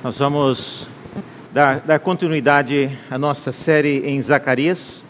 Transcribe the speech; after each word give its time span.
Nós 0.00 0.16
vamos 0.16 0.86
dar, 1.52 1.80
dar, 1.80 1.98
continuidade 1.98 2.96
à 3.10 3.18
nossa 3.18 3.50
série 3.50 3.98
em 4.06 4.22
Zacarias. 4.22 5.02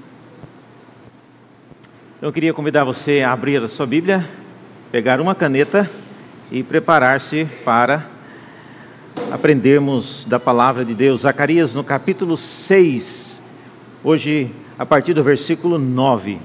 Eu 2.23 2.33
queria 2.33 2.55
convidar 2.55 2.85
você 2.85 3.21
a 3.21 3.31
abrir 3.31 3.63
a 3.63 3.69
sua 3.69 3.87
Bíblia, 3.87 4.27
pegar 4.91 5.21
uma 5.21 5.35
caneta 5.35 5.91
e 6.51 6.63
preparar-se 6.63 7.47
para 7.67 8.07
aprendermos 9.31 10.25
da 10.25 10.41
palavra 10.41 10.87
de 10.87 10.95
Deus. 10.95 11.21
Zacarias 11.21 11.75
no 11.75 11.85
capítulo 11.85 12.35
6, 12.35 13.39
hoje 14.03 14.51
a 14.79 14.87
partir 14.87 15.13
do 15.13 15.23
versículo 15.23 15.79
9. 15.79 16.39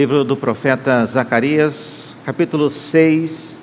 Livro 0.00 0.24
do 0.24 0.34
profeta 0.34 1.04
Zacarias, 1.04 2.14
capítulo 2.24 2.70
6. 2.70 3.58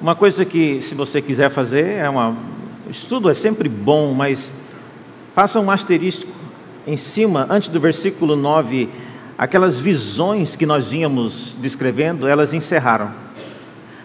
Uma 0.00 0.14
coisa 0.14 0.44
que, 0.44 0.80
se 0.80 0.94
você 0.94 1.20
quiser 1.20 1.50
fazer, 1.50 1.84
é. 1.84 2.04
Estudo 2.88 3.28
é 3.28 3.34
sempre 3.34 3.68
bom, 3.68 4.14
mas 4.14 4.54
faça 5.34 5.58
um 5.58 5.68
asterisco 5.68 6.30
em 6.86 6.96
cima, 6.96 7.44
antes 7.50 7.70
do 7.70 7.80
versículo 7.80 8.36
9, 8.36 8.88
aquelas 9.36 9.80
visões 9.80 10.54
que 10.54 10.64
nós 10.64 10.86
vínhamos 10.86 11.56
descrevendo, 11.58 12.28
elas 12.28 12.54
encerraram 12.54 13.23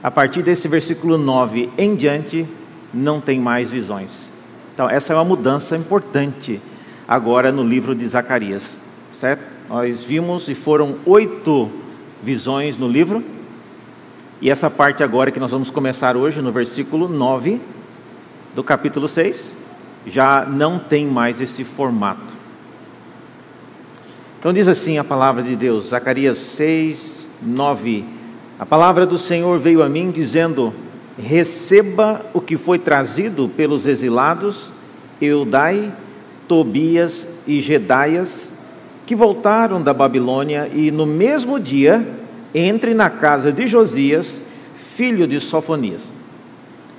a 0.01 0.09
partir 0.09 0.41
desse 0.41 0.67
versículo 0.67 1.17
9 1.17 1.69
em 1.77 1.95
diante, 1.95 2.47
não 2.93 3.19
tem 3.19 3.39
mais 3.39 3.69
visões. 3.69 4.09
Então, 4.73 4.89
essa 4.89 5.11
é 5.11 5.15
uma 5.15 5.25
mudança 5.25 5.75
importante 5.75 6.61
agora 7.07 7.51
no 7.51 7.63
livro 7.63 7.93
de 7.93 8.07
Zacarias, 8.07 8.77
certo? 9.19 9.43
Nós 9.67 10.03
vimos 10.03 10.47
e 10.47 10.55
foram 10.55 10.95
oito 11.05 11.69
visões 12.23 12.77
no 12.77 12.87
livro, 12.87 13.23
e 14.41 14.49
essa 14.49 14.69
parte 14.69 15.03
agora 15.03 15.31
que 15.31 15.39
nós 15.39 15.51
vamos 15.51 15.69
começar 15.69 16.15
hoje, 16.15 16.41
no 16.41 16.51
versículo 16.51 17.09
9 17.09 17.59
do 18.55 18.63
capítulo 18.63 19.07
6, 19.07 19.51
já 20.07 20.45
não 20.45 20.79
tem 20.79 21.05
mais 21.05 21.41
esse 21.41 21.65
formato. 21.65 22.39
Então, 24.39 24.53
diz 24.53 24.69
assim 24.69 24.97
a 24.97 25.03
palavra 25.03 25.43
de 25.43 25.57
Deus, 25.57 25.89
Zacarias 25.89 26.37
6, 26.37 27.25
9 27.41 28.18
a 28.59 28.65
palavra 28.65 29.05
do 29.05 29.17
Senhor 29.17 29.57
veio 29.57 29.81
a 29.81 29.87
mim 29.87 30.11
dizendo: 30.11 30.73
Receba 31.17 32.25
o 32.33 32.41
que 32.41 32.57
foi 32.57 32.77
trazido 32.77 33.49
pelos 33.55 33.87
exilados, 33.87 34.69
Eudai, 35.21 35.93
Tobias 36.45 37.25
e 37.47 37.61
Gedaias, 37.61 38.51
que 39.05 39.15
voltaram 39.15 39.81
da 39.81 39.93
Babilônia, 39.93 40.69
e 40.73 40.91
no 40.91 41.05
mesmo 41.05 41.57
dia 41.57 42.05
entre 42.53 42.93
na 42.93 43.09
casa 43.09 43.49
de 43.49 43.65
Josias, 43.65 44.41
filho 44.73 45.25
de 45.25 45.39
Sofonias. 45.39 46.03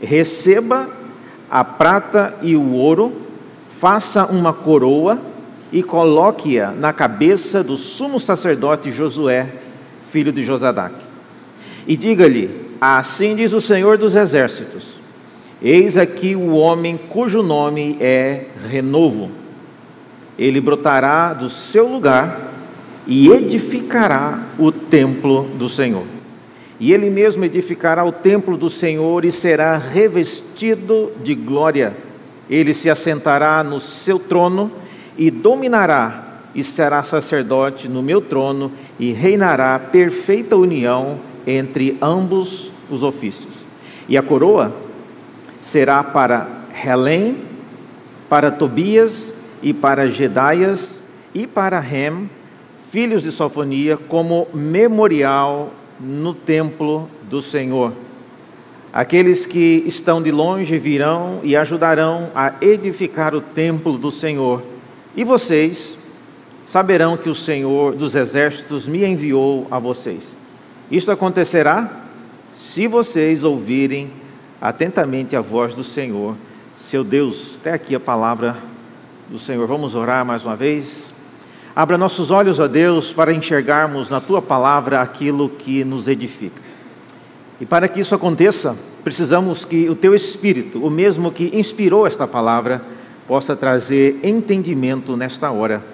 Receba 0.00 0.88
a 1.50 1.62
prata 1.62 2.36
e 2.40 2.56
o 2.56 2.72
ouro, 2.72 3.12
faça 3.74 4.24
uma 4.24 4.54
coroa 4.54 5.18
e 5.70 5.82
coloque-a 5.82 6.70
na 6.70 6.90
cabeça 6.90 7.62
do 7.62 7.76
sumo 7.76 8.18
sacerdote 8.18 8.90
Josué, 8.90 9.46
filho 10.10 10.32
de 10.32 10.42
Josadaque 10.42 11.09
e 11.86 11.96
diga-lhe: 11.96 12.50
Assim 12.80 13.34
diz 13.34 13.52
o 13.52 13.60
Senhor 13.60 13.98
dos 13.98 14.14
Exércitos: 14.14 15.00
Eis 15.62 15.96
aqui 15.96 16.34
o 16.34 16.54
homem 16.54 16.98
cujo 17.08 17.42
nome 17.42 17.96
é 18.00 18.46
Renovo. 18.68 19.30
Ele 20.38 20.60
brotará 20.60 21.34
do 21.34 21.50
seu 21.50 21.86
lugar 21.86 22.50
e 23.06 23.28
edificará 23.28 24.42
o 24.58 24.72
templo 24.72 25.44
do 25.58 25.68
Senhor. 25.68 26.04
E 26.78 26.94
ele 26.94 27.10
mesmo 27.10 27.44
edificará 27.44 28.02
o 28.04 28.12
templo 28.12 28.56
do 28.56 28.70
Senhor 28.70 29.26
e 29.26 29.30
será 29.30 29.76
revestido 29.76 31.12
de 31.22 31.34
glória. 31.34 31.94
Ele 32.48 32.72
se 32.72 32.88
assentará 32.88 33.62
no 33.62 33.78
seu 33.80 34.18
trono 34.18 34.72
e 35.18 35.30
dominará, 35.30 36.38
e 36.54 36.64
será 36.64 37.02
sacerdote 37.02 37.86
no 37.86 38.02
meu 38.02 38.22
trono, 38.22 38.72
e 38.98 39.12
reinará 39.12 39.78
perfeita 39.78 40.56
união 40.56 41.18
entre 41.56 41.96
ambos 42.00 42.70
os 42.90 43.02
ofícios. 43.02 43.52
E 44.08 44.16
a 44.16 44.22
coroa 44.22 44.74
será 45.60 46.02
para 46.02 46.48
Helém, 46.84 47.36
para 48.28 48.50
Tobias 48.50 49.32
e 49.62 49.72
para 49.72 50.08
Gedaias 50.08 51.02
e 51.34 51.46
para 51.46 51.80
Rem, 51.80 52.28
filhos 52.90 53.22
de 53.22 53.30
Sofonia, 53.30 53.96
como 53.96 54.48
memorial 54.52 55.70
no 56.00 56.34
templo 56.34 57.08
do 57.28 57.42
Senhor. 57.42 57.92
Aqueles 58.92 59.46
que 59.46 59.84
estão 59.86 60.20
de 60.20 60.32
longe 60.32 60.76
virão 60.76 61.40
e 61.44 61.54
ajudarão 61.54 62.30
a 62.34 62.54
edificar 62.60 63.34
o 63.34 63.40
templo 63.40 63.96
do 63.96 64.10
Senhor. 64.10 64.62
E 65.14 65.22
vocês 65.22 65.94
saberão 66.66 67.16
que 67.16 67.28
o 67.28 67.34
Senhor 67.34 67.94
dos 67.94 68.16
exércitos 68.16 68.88
me 68.88 69.04
enviou 69.04 69.68
a 69.70 69.78
vocês. 69.78 70.39
Isto 70.90 71.12
acontecerá 71.12 71.88
se 72.58 72.86
vocês 72.88 73.44
ouvirem 73.44 74.10
atentamente 74.60 75.36
a 75.36 75.40
voz 75.40 75.74
do 75.74 75.84
Senhor, 75.84 76.36
seu 76.76 77.04
Deus. 77.04 77.58
Até 77.60 77.72
aqui 77.72 77.94
a 77.94 78.00
palavra 78.00 78.56
do 79.28 79.38
Senhor. 79.38 79.66
Vamos 79.66 79.94
orar 79.94 80.24
mais 80.24 80.44
uma 80.44 80.56
vez. 80.56 81.12
Abra 81.76 81.96
nossos 81.96 82.32
olhos 82.32 82.60
a 82.60 82.66
Deus 82.66 83.12
para 83.12 83.32
enxergarmos 83.32 84.08
na 84.08 84.20
tua 84.20 84.42
palavra 84.42 85.00
aquilo 85.00 85.48
que 85.48 85.84
nos 85.84 86.08
edifica. 86.08 86.60
E 87.60 87.66
para 87.66 87.86
que 87.86 88.00
isso 88.00 88.14
aconteça, 88.14 88.76
precisamos 89.04 89.64
que 89.64 89.88
o 89.88 89.94
teu 89.94 90.14
espírito, 90.14 90.84
o 90.84 90.90
mesmo 90.90 91.30
que 91.30 91.56
inspirou 91.56 92.06
esta 92.06 92.26
palavra, 92.26 92.82
possa 93.28 93.54
trazer 93.54 94.18
entendimento 94.24 95.16
nesta 95.16 95.50
hora. 95.52 95.84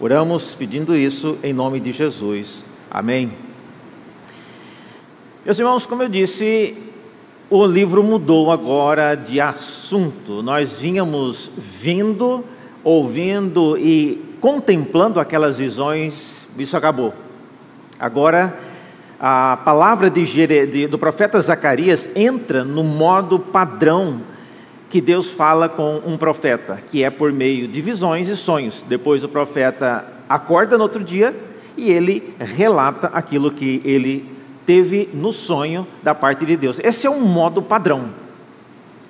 Oramos 0.00 0.54
pedindo 0.54 0.96
isso 0.96 1.36
em 1.42 1.52
nome 1.52 1.78
de 1.78 1.92
Jesus. 1.92 2.64
Amém. 2.90 3.49
Meus 5.42 5.58
irmãos, 5.58 5.86
como 5.86 6.02
eu 6.02 6.08
disse, 6.08 6.76
o 7.48 7.64
livro 7.64 8.02
mudou 8.02 8.52
agora 8.52 9.14
de 9.14 9.40
assunto. 9.40 10.42
Nós 10.42 10.72
vínhamos 10.72 11.50
vindo, 11.56 12.44
ouvindo 12.84 13.78
e 13.78 14.22
contemplando 14.38 15.18
aquelas 15.18 15.56
visões, 15.56 16.46
isso 16.58 16.76
acabou. 16.76 17.14
Agora, 17.98 18.54
a 19.18 19.56
palavra 19.64 20.10
de, 20.10 20.26
de, 20.66 20.86
do 20.86 20.98
profeta 20.98 21.40
Zacarias 21.40 22.10
entra 22.14 22.62
no 22.62 22.84
modo 22.84 23.38
padrão 23.38 24.20
que 24.90 25.00
Deus 25.00 25.30
fala 25.30 25.70
com 25.70 26.02
um 26.04 26.18
profeta, 26.18 26.82
que 26.90 27.02
é 27.02 27.08
por 27.08 27.32
meio 27.32 27.66
de 27.66 27.80
visões 27.80 28.28
e 28.28 28.36
sonhos. 28.36 28.84
Depois 28.86 29.24
o 29.24 29.28
profeta 29.28 30.04
acorda 30.28 30.76
no 30.76 30.82
outro 30.82 31.02
dia 31.02 31.34
e 31.78 31.90
ele 31.90 32.34
relata 32.38 33.06
aquilo 33.14 33.50
que 33.50 33.80
ele 33.86 34.39
teve 34.66 35.08
no 35.12 35.32
sonho 35.32 35.86
da 36.02 36.14
parte 36.14 36.44
de 36.44 36.56
Deus. 36.56 36.80
Esse 36.82 37.06
é 37.06 37.10
um 37.10 37.20
modo 37.20 37.62
padrão. 37.62 38.10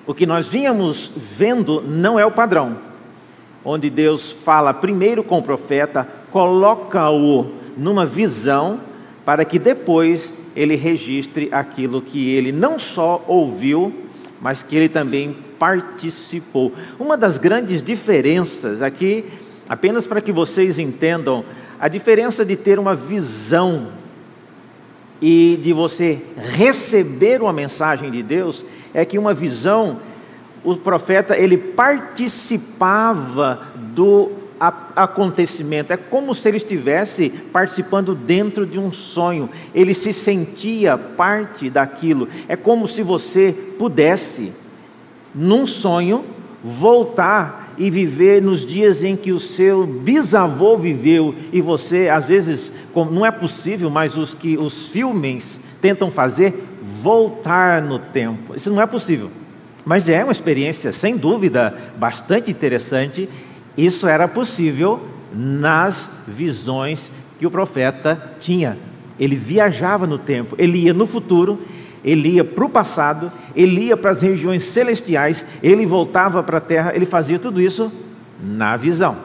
O 0.06 0.14
que 0.14 0.26
nós 0.26 0.46
vínhamos 0.46 1.10
vendo 1.16 1.82
não 1.82 2.18
é 2.18 2.24
o 2.24 2.30
padrão, 2.32 2.76
onde 3.64 3.90
Deus 3.90 4.32
fala 4.32 4.72
primeiro 4.72 5.22
com 5.22 5.38
o 5.38 5.42
profeta, 5.42 6.08
coloca-o 6.30 7.52
numa 7.76 8.04
visão, 8.06 8.80
para 9.24 9.44
que 9.44 9.58
depois 9.58 10.32
ele 10.56 10.74
registre 10.74 11.48
aquilo 11.52 12.02
que 12.02 12.34
ele 12.34 12.50
não 12.50 12.78
só 12.78 13.22
ouviu, 13.28 13.92
mas 14.40 14.62
que 14.62 14.74
ele 14.74 14.88
também 14.88 15.36
participou. 15.58 16.72
Uma 16.98 17.16
das 17.16 17.38
grandes 17.38 17.82
diferenças 17.82 18.82
aqui, 18.82 19.24
apenas 19.68 20.06
para 20.06 20.20
que 20.20 20.32
vocês 20.32 20.78
entendam, 20.78 21.44
a 21.78 21.86
diferença 21.86 22.44
de 22.44 22.56
ter 22.56 22.78
uma 22.78 22.94
visão 22.94 23.88
e 25.20 25.58
de 25.62 25.72
você 25.72 26.22
receber 26.36 27.42
uma 27.42 27.52
mensagem 27.52 28.10
de 28.10 28.22
Deus 28.22 28.64
é 28.94 29.04
que 29.04 29.18
uma 29.18 29.34
visão, 29.34 29.98
o 30.64 30.76
profeta 30.76 31.36
ele 31.36 31.58
participava 31.58 33.60
do 33.76 34.32
acontecimento, 34.94 35.90
é 35.90 35.96
como 35.96 36.34
se 36.34 36.46
ele 36.46 36.58
estivesse 36.58 37.30
participando 37.30 38.14
dentro 38.14 38.66
de 38.66 38.78
um 38.78 38.92
sonho, 38.92 39.48
ele 39.74 39.94
se 39.94 40.12
sentia 40.12 40.98
parte 40.98 41.70
daquilo, 41.70 42.28
é 42.46 42.56
como 42.56 42.86
se 42.86 43.02
você 43.02 43.56
pudesse, 43.78 44.52
num 45.34 45.66
sonho, 45.66 46.26
voltar 46.62 47.59
e 47.80 47.88
viver 47.88 48.42
nos 48.42 48.66
dias 48.66 49.02
em 49.02 49.16
que 49.16 49.32
o 49.32 49.40
seu 49.40 49.86
bisavô 49.86 50.76
viveu 50.76 51.34
e 51.50 51.62
você, 51.62 52.10
às 52.10 52.26
vezes, 52.26 52.70
não 52.94 53.24
é 53.24 53.30
possível, 53.30 53.88
mas 53.88 54.18
os 54.18 54.34
que 54.34 54.58
os 54.58 54.88
filmes 54.88 55.58
tentam 55.80 56.10
fazer 56.10 56.62
voltar 56.82 57.80
no 57.80 57.98
tempo. 57.98 58.54
Isso 58.54 58.70
não 58.70 58.82
é 58.82 58.86
possível. 58.86 59.30
Mas 59.82 60.10
é 60.10 60.22
uma 60.22 60.30
experiência, 60.30 60.92
sem 60.92 61.16
dúvida, 61.16 61.74
bastante 61.96 62.50
interessante. 62.50 63.26
Isso 63.78 64.06
era 64.06 64.28
possível 64.28 65.00
nas 65.34 66.10
visões 66.28 67.10
que 67.38 67.46
o 67.46 67.50
profeta 67.50 68.34
tinha. 68.38 68.76
Ele 69.18 69.36
viajava 69.36 70.06
no 70.06 70.18
tempo, 70.18 70.54
ele 70.58 70.80
ia 70.80 70.92
no 70.92 71.06
futuro, 71.06 71.58
ele 72.04 72.30
ia 72.30 72.44
para 72.44 72.64
o 72.64 72.68
passado, 72.68 73.30
ele 73.54 73.86
ia 73.86 73.96
para 73.96 74.10
as 74.10 74.22
regiões 74.22 74.62
celestiais, 74.62 75.44
ele 75.62 75.84
voltava 75.86 76.42
para 76.42 76.58
a 76.58 76.60
terra, 76.60 76.92
ele 76.94 77.06
fazia 77.06 77.38
tudo 77.38 77.60
isso 77.60 77.92
na 78.42 78.76
visão. 78.76 79.16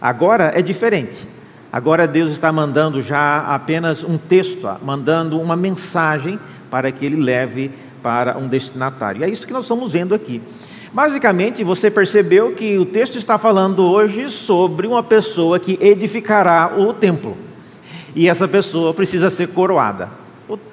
Agora 0.00 0.52
é 0.54 0.60
diferente. 0.60 1.26
Agora 1.72 2.06
Deus 2.06 2.32
está 2.32 2.52
mandando 2.52 3.00
já 3.00 3.46
apenas 3.46 4.04
um 4.04 4.18
texto, 4.18 4.68
mandando 4.82 5.40
uma 5.40 5.56
mensagem 5.56 6.38
para 6.70 6.92
que 6.92 7.06
ele 7.06 7.16
leve 7.16 7.70
para 8.02 8.36
um 8.36 8.46
destinatário. 8.46 9.22
E 9.22 9.24
é 9.24 9.30
isso 9.30 9.46
que 9.46 9.52
nós 9.52 9.64
estamos 9.64 9.90
vendo 9.90 10.14
aqui. 10.14 10.42
Basicamente, 10.92 11.64
você 11.64 11.90
percebeu 11.90 12.52
que 12.52 12.76
o 12.76 12.84
texto 12.84 13.16
está 13.16 13.38
falando 13.38 13.82
hoje 13.84 14.28
sobre 14.28 14.86
uma 14.86 15.02
pessoa 15.02 15.58
que 15.58 15.78
edificará 15.80 16.74
o 16.76 16.92
templo. 16.92 17.34
E 18.14 18.28
essa 18.28 18.46
pessoa 18.46 18.92
precisa 18.92 19.30
ser 19.30 19.48
coroada. 19.48 20.10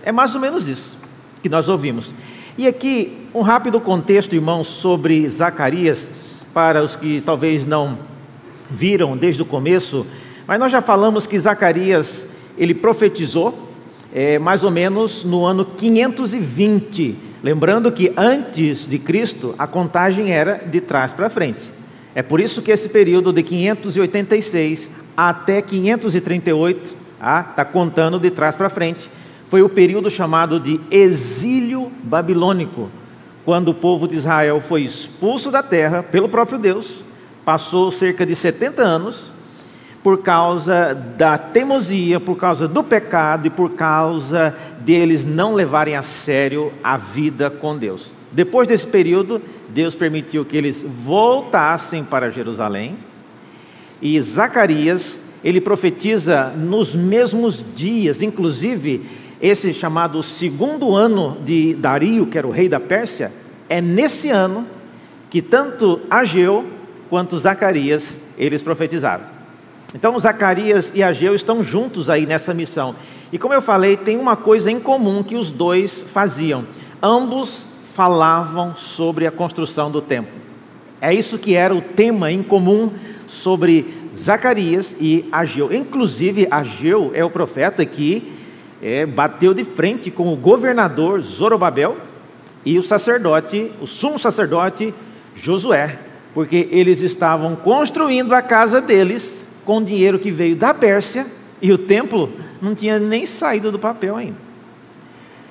É 0.03 0.11
mais 0.11 0.35
ou 0.35 0.41
menos 0.41 0.67
isso 0.67 0.97
que 1.41 1.49
nós 1.49 1.69
ouvimos. 1.69 2.13
E 2.57 2.67
aqui, 2.67 3.27
um 3.33 3.41
rápido 3.41 3.79
contexto, 3.79 4.35
irmãos, 4.35 4.67
sobre 4.67 5.29
Zacarias, 5.29 6.09
para 6.53 6.83
os 6.83 6.95
que 6.95 7.21
talvez 7.21 7.65
não 7.65 7.97
viram 8.69 9.15
desde 9.15 9.41
o 9.41 9.45
começo, 9.45 10.05
mas 10.45 10.59
nós 10.59 10.71
já 10.71 10.81
falamos 10.81 11.25
que 11.25 11.39
Zacarias, 11.39 12.27
ele 12.57 12.73
profetizou 12.73 13.69
é, 14.13 14.37
mais 14.39 14.63
ou 14.63 14.71
menos 14.71 15.23
no 15.23 15.45
ano 15.45 15.63
520 15.63 17.29
Lembrando 17.41 17.89
que 17.91 18.11
antes 18.17 18.85
de 18.85 18.99
Cristo, 18.99 19.55
a 19.57 19.65
contagem 19.65 20.31
era 20.31 20.55
de 20.57 20.81
trás 20.81 21.13
para 21.13 21.29
frente. 21.29 21.71
É 22.13 22.21
por 22.21 22.41
isso 22.41 22.61
que 22.61 22.69
esse 22.69 22.89
período 22.89 23.31
de 23.31 23.41
586 23.41 24.91
até 25.15 25.61
538, 25.61 26.83
está 26.83 27.53
ah, 27.57 27.65
contando 27.65 28.19
de 28.19 28.29
trás 28.29 28.55
para 28.55 28.69
frente, 28.69 29.09
foi 29.49 29.63
o 29.63 29.67
período 29.67 30.11
chamado 30.11 30.59
de 30.59 30.79
exílio 30.91 31.91
babilônico, 32.03 32.89
quando 33.43 33.69
o 33.69 33.73
povo 33.73 34.07
de 34.07 34.15
Israel 34.15 34.61
foi 34.61 34.83
expulso 34.83 35.49
da 35.49 35.63
terra 35.63 36.03
pelo 36.03 36.29
próprio 36.29 36.59
Deus, 36.59 37.03
passou 37.43 37.91
cerca 37.91 38.27
de 38.27 38.35
70 38.35 38.83
anos, 38.83 39.31
por 40.03 40.19
causa 40.19 40.93
da 40.93 41.35
teimosia, 41.35 42.19
por 42.19 42.35
causa 42.35 42.67
do 42.67 42.83
pecado 42.83 43.47
e 43.47 43.49
por 43.49 43.71
causa 43.71 44.55
deles 44.81 45.25
não 45.25 45.55
levarem 45.55 45.95
a 45.95 46.03
sério 46.03 46.71
a 46.83 46.95
vida 46.95 47.49
com 47.49 47.75
Deus. 47.75 48.11
Depois 48.31 48.67
desse 48.67 48.85
período, 48.85 49.41
Deus 49.67 49.95
permitiu 49.95 50.45
que 50.45 50.55
eles 50.55 50.85
voltassem 50.87 52.03
para 52.03 52.29
Jerusalém. 52.29 52.95
E 53.99 54.21
Zacarias, 54.21 55.19
ele 55.43 55.59
profetiza 55.59 56.53
nos 56.55 56.95
mesmos 56.95 57.65
dias, 57.75 58.21
inclusive 58.21 59.01
esse 59.41 59.73
chamado 59.73 60.21
segundo 60.21 60.95
ano 60.95 61.37
de 61.43 61.73
Dario, 61.73 62.25
que 62.27 62.37
era 62.37 62.47
o 62.47 62.51
rei 62.51 62.67
da 62.67 62.79
Pérsia, 62.79 63.31
é 63.69 63.81
nesse 63.81 64.29
ano 64.29 64.65
que 65.29 65.41
tanto 65.41 66.01
Ageu 66.09 66.65
quanto 67.09 67.37
Zacarias 67.37 68.17
eles 68.37 68.61
profetizaram. 68.61 69.23
Então, 69.93 70.19
Zacarias 70.19 70.91
e 70.93 71.01
Ageu 71.01 71.33
estão 71.33 71.63
juntos 71.63 72.09
aí 72.09 72.25
nessa 72.25 72.53
missão. 72.53 72.95
E 73.31 73.37
como 73.37 73.53
eu 73.53 73.61
falei, 73.61 73.97
tem 73.97 74.17
uma 74.17 74.35
coisa 74.35 74.69
em 74.69 74.79
comum 74.79 75.23
que 75.23 75.35
os 75.35 75.51
dois 75.51 76.03
faziam: 76.03 76.65
ambos 77.01 77.65
falavam 77.93 78.75
sobre 78.75 79.25
a 79.25 79.31
construção 79.31 79.89
do 79.89 80.01
templo. 80.01 80.33
É 81.01 81.13
isso 81.13 81.37
que 81.37 81.55
era 81.55 81.73
o 81.73 81.81
tema 81.81 82.31
em 82.31 82.43
comum 82.43 82.91
sobre 83.25 83.93
Zacarias 84.17 84.95
e 84.99 85.25
Ageu. 85.31 85.73
Inclusive, 85.73 86.47
Ageu 86.51 87.11
é 87.13 87.23
o 87.23 87.29
profeta 87.29 87.85
que 87.85 88.38
é, 88.81 89.05
bateu 89.05 89.53
de 89.53 89.63
frente 89.63 90.09
com 90.09 90.31
o 90.31 90.35
governador 90.35 91.21
Zorobabel 91.21 91.97
e 92.65 92.77
o 92.77 92.83
sacerdote, 92.83 93.71
o 93.81 93.87
sumo 93.87 94.19
sacerdote 94.19 94.93
Josué, 95.35 95.97
porque 96.33 96.67
eles 96.71 97.01
estavam 97.01 97.55
construindo 97.55 98.33
a 98.33 98.41
casa 98.41 98.81
deles 98.81 99.47
com 99.65 99.83
dinheiro 99.83 100.19
que 100.19 100.31
veio 100.31 100.55
da 100.55 100.73
Pérsia 100.73 101.25
e 101.61 101.71
o 101.71 101.77
templo 101.77 102.31
não 102.61 102.75
tinha 102.75 102.99
nem 102.99 103.25
saído 103.25 103.71
do 103.71 103.79
papel 103.79 104.15
ainda. 104.15 104.37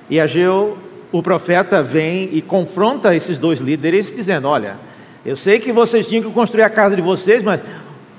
E 0.09 0.19
Ageu, 0.19 0.77
o 1.11 1.21
profeta, 1.21 1.83
vem 1.83 2.29
e 2.31 2.41
confronta 2.41 3.15
esses 3.15 3.37
dois 3.37 3.59
líderes, 3.59 4.13
dizendo: 4.13 4.47
Olha, 4.47 4.77
eu 5.25 5.35
sei 5.35 5.59
que 5.59 5.71
vocês 5.71 6.07
tinham 6.07 6.23
que 6.23 6.31
construir 6.31 6.63
a 6.63 6.69
casa 6.69 6.95
de 6.95 7.01
vocês, 7.01 7.43
mas 7.43 7.61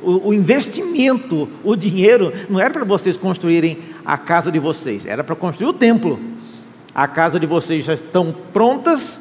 o, 0.02 0.28
o 0.28 0.34
investimento, 0.34 1.48
o 1.62 1.76
dinheiro, 1.76 2.32
não 2.48 2.60
era 2.60 2.70
para 2.70 2.84
vocês 2.84 3.16
construírem 3.16 3.78
a 4.04 4.16
casa 4.18 4.50
de 4.50 4.58
vocês, 4.58 5.06
era 5.06 5.22
para 5.22 5.36
construir 5.36 5.68
o 5.68 5.72
templo. 5.72 6.18
A 6.94 7.06
casa 7.06 7.38
de 7.38 7.46
vocês 7.46 7.84
já 7.84 7.94
estão 7.94 8.34
prontas, 8.52 9.20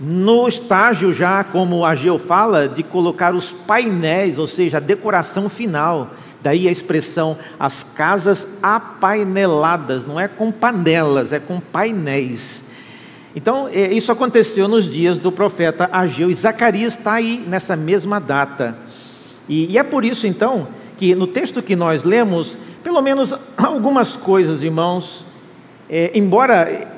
no 0.00 0.48
estágio 0.48 1.14
já, 1.14 1.44
como 1.44 1.84
Ageu 1.84 2.18
fala, 2.18 2.68
de 2.68 2.82
colocar 2.82 3.34
os 3.34 3.50
painéis, 3.50 4.38
ou 4.38 4.46
seja, 4.46 4.78
a 4.78 4.80
decoração 4.80 5.48
final. 5.48 6.10
Daí 6.42 6.66
a 6.66 6.72
expressão 6.72 7.38
as 7.58 7.84
casas 7.84 8.46
apaineladas, 8.60 10.04
não 10.04 10.18
é 10.18 10.26
com 10.26 10.50
panelas, 10.50 11.32
é 11.32 11.38
com 11.38 11.60
painéis. 11.60 12.64
Então, 13.34 13.68
é, 13.68 13.92
isso 13.92 14.10
aconteceu 14.10 14.66
nos 14.66 14.90
dias 14.90 15.18
do 15.18 15.30
profeta 15.30 15.88
Ageu, 15.92 16.30
e 16.30 16.34
Zacarias 16.34 16.94
está 16.94 17.14
aí 17.14 17.42
nessa 17.46 17.76
mesma 17.76 18.20
data. 18.20 18.76
E, 19.48 19.72
e 19.72 19.78
é 19.78 19.82
por 19.82 20.04
isso, 20.04 20.26
então, 20.26 20.68
que 20.96 21.14
no 21.14 21.26
texto 21.26 21.62
que 21.62 21.74
nós 21.74 22.04
lemos, 22.04 22.56
pelo 22.82 23.00
menos 23.00 23.34
algumas 23.56 24.16
coisas, 24.16 24.62
irmãos, 24.62 25.24
é, 25.88 26.10
embora, 26.14 26.88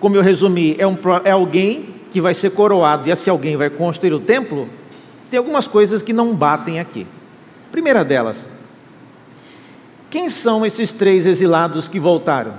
como 0.00 0.16
eu 0.16 0.22
resumi, 0.22 0.76
é, 0.78 0.86
um, 0.86 0.96
é 1.24 1.30
alguém 1.30 1.86
que 2.10 2.20
vai 2.20 2.34
ser 2.34 2.50
coroado 2.50 3.08
e 3.08 3.16
se 3.16 3.30
alguém 3.30 3.56
vai 3.56 3.70
construir 3.70 4.12
o 4.12 4.20
templo, 4.20 4.68
tem 5.30 5.38
algumas 5.38 5.66
coisas 5.66 6.02
que 6.02 6.12
não 6.12 6.34
batem 6.34 6.78
aqui. 6.78 7.06
Primeira 7.70 8.04
delas, 8.04 8.44
quem 10.10 10.28
são 10.28 10.66
esses 10.66 10.92
três 10.92 11.24
exilados 11.26 11.88
que 11.88 11.98
voltaram? 11.98 12.52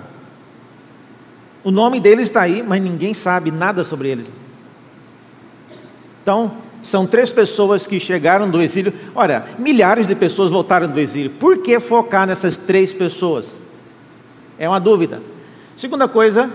O 1.63 1.69
nome 1.69 1.99
deles 1.99 2.27
está 2.27 2.41
aí, 2.41 2.63
mas 2.63 2.81
ninguém 2.81 3.13
sabe 3.13 3.51
nada 3.51 3.83
sobre 3.83 4.09
eles. 4.09 4.27
Então, 6.23 6.53
são 6.83 7.07
três 7.07 7.31
pessoas 7.31 7.87
que 7.87 7.99
chegaram 7.99 8.49
do 8.49 8.61
exílio. 8.61 8.93
Olha, 9.15 9.45
milhares 9.57 10.05
de 10.05 10.13
pessoas 10.13 10.51
voltaram 10.51 10.87
do 10.87 10.99
exílio. 10.99 11.31
Por 11.31 11.59
que 11.59 11.79
focar 11.79 12.27
nessas 12.27 12.57
três 12.57 12.93
pessoas? 12.93 13.57
É 14.59 14.67
uma 14.67 14.79
dúvida. 14.79 15.21
Segunda 15.77 16.07
coisa, 16.07 16.49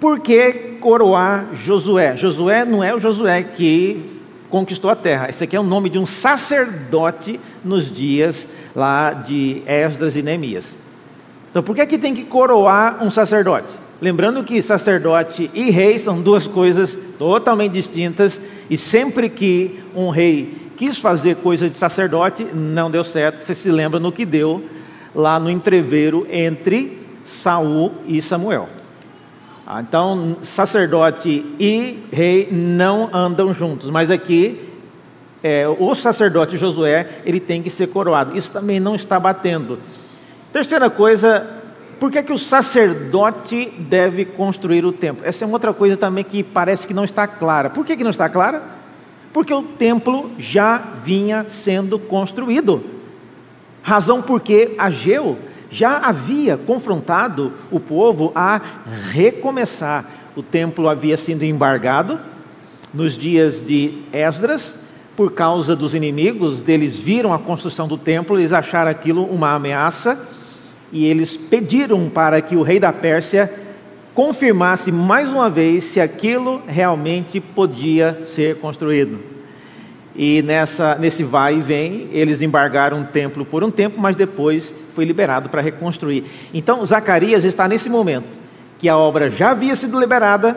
por 0.00 0.20
que 0.20 0.52
coroar 0.80 1.46
Josué? 1.54 2.16
Josué 2.16 2.64
não 2.64 2.82
é 2.82 2.94
o 2.94 2.98
Josué 2.98 3.42
que 3.42 4.04
conquistou 4.50 4.90
a 4.90 4.96
terra. 4.96 5.30
Esse 5.30 5.44
aqui 5.44 5.54
é 5.54 5.60
o 5.60 5.64
nome 5.64 5.88
de 5.88 5.98
um 5.98 6.04
sacerdote 6.04 7.40
nos 7.64 7.90
dias 7.90 8.48
lá 8.74 9.12
de 9.12 9.62
Esdras 9.64 10.16
e 10.16 10.22
Neemias. 10.22 10.76
Então, 11.50 11.62
por 11.62 11.74
que 11.74 11.86
que 11.86 11.98
tem 11.98 12.14
que 12.14 12.24
coroar 12.24 13.02
um 13.02 13.10
sacerdote? 13.10 13.68
Lembrando 14.00 14.42
que 14.42 14.62
sacerdote 14.62 15.50
e 15.52 15.70
rei 15.70 15.98
são 15.98 16.22
duas 16.22 16.46
coisas 16.46 16.98
totalmente 17.18 17.72
distintas, 17.72 18.40
e 18.70 18.76
sempre 18.76 19.28
que 19.28 19.78
um 19.94 20.08
rei 20.08 20.54
quis 20.76 20.96
fazer 20.96 21.36
coisa 21.36 21.68
de 21.68 21.76
sacerdote, 21.76 22.44
não 22.54 22.90
deu 22.90 23.04
certo. 23.04 23.38
Você 23.38 23.54
se 23.54 23.70
lembra 23.70 24.00
no 24.00 24.10
que 24.10 24.24
deu 24.24 24.64
lá 25.14 25.38
no 25.38 25.50
entreveiro 25.50 26.26
entre 26.30 26.98
Saul 27.24 27.92
e 28.06 28.22
Samuel. 28.22 28.68
Ah, 29.66 29.82
então, 29.82 30.38
sacerdote 30.42 31.44
e 31.60 31.98
rei 32.10 32.48
não 32.50 33.10
andam 33.12 33.52
juntos, 33.52 33.90
mas 33.90 34.10
aqui 34.10 34.58
é, 35.42 35.68
o 35.68 35.94
sacerdote 35.94 36.56
Josué 36.56 37.06
ele 37.24 37.38
tem 37.38 37.62
que 37.62 37.70
ser 37.70 37.88
coroado. 37.88 38.36
Isso 38.36 38.50
também 38.50 38.80
não 38.80 38.94
está 38.94 39.20
batendo. 39.20 39.78
Terceira 40.52 40.90
coisa, 40.90 41.46
por 42.00 42.10
que, 42.10 42.16
é 42.16 42.22
que 42.22 42.32
o 42.32 42.38
sacerdote 42.38 43.70
deve 43.78 44.24
construir 44.24 44.86
o 44.86 44.92
templo? 44.92 45.22
Essa 45.22 45.44
é 45.44 45.46
uma 45.46 45.56
outra 45.56 45.74
coisa 45.74 45.98
também 45.98 46.24
que 46.24 46.42
parece 46.42 46.88
que 46.88 46.94
não 46.94 47.04
está 47.04 47.26
clara. 47.26 47.68
Por 47.68 47.84
que, 47.84 47.94
que 47.94 48.02
não 48.02 48.10
está 48.10 48.26
clara? 48.26 48.62
Porque 49.34 49.52
o 49.52 49.62
templo 49.62 50.30
já 50.38 50.78
vinha 51.04 51.44
sendo 51.50 51.98
construído. 51.98 52.82
Razão 53.82 54.22
porque 54.22 54.74
Ageu 54.78 55.38
já 55.70 55.98
havia 55.98 56.56
confrontado 56.56 57.52
o 57.70 57.78
povo 57.78 58.32
a 58.34 58.58
recomeçar. 59.12 60.06
O 60.34 60.42
templo 60.42 60.88
havia 60.88 61.18
sido 61.18 61.44
embargado 61.44 62.18
nos 62.94 63.16
dias 63.16 63.62
de 63.62 63.98
Esdras, 64.10 64.74
por 65.14 65.32
causa 65.32 65.76
dos 65.76 65.94
inimigos, 65.94 66.66
eles 66.66 66.98
viram 66.98 67.34
a 67.34 67.38
construção 67.38 67.86
do 67.86 67.98
templo, 67.98 68.38
eles 68.38 68.54
acharam 68.54 68.90
aquilo 68.90 69.22
uma 69.24 69.52
ameaça 69.54 70.18
e 70.92 71.06
eles 71.06 71.36
pediram 71.36 72.08
para 72.08 72.40
que 72.40 72.56
o 72.56 72.62
rei 72.62 72.80
da 72.80 72.92
Pérsia 72.92 73.52
confirmasse 74.14 74.90
mais 74.90 75.32
uma 75.32 75.48
vez 75.48 75.84
se 75.84 76.00
aquilo 76.00 76.60
realmente 76.66 77.40
podia 77.40 78.22
ser 78.26 78.56
construído. 78.56 79.20
E 80.14 80.42
nessa, 80.42 80.96
nesse 80.96 81.22
vai 81.22 81.56
e 81.56 81.60
vem, 81.60 82.08
eles 82.12 82.42
embargaram 82.42 83.00
o 83.00 83.04
templo 83.04 83.44
por 83.44 83.62
um 83.62 83.70
tempo, 83.70 84.00
mas 84.00 84.16
depois 84.16 84.74
foi 84.92 85.04
liberado 85.04 85.48
para 85.48 85.62
reconstruir. 85.62 86.24
Então, 86.52 86.84
Zacarias 86.84 87.44
está 87.44 87.68
nesse 87.68 87.88
momento, 87.88 88.26
que 88.78 88.88
a 88.88 88.96
obra 88.96 89.30
já 89.30 89.52
havia 89.52 89.76
sido 89.76 89.98
liberada, 90.00 90.56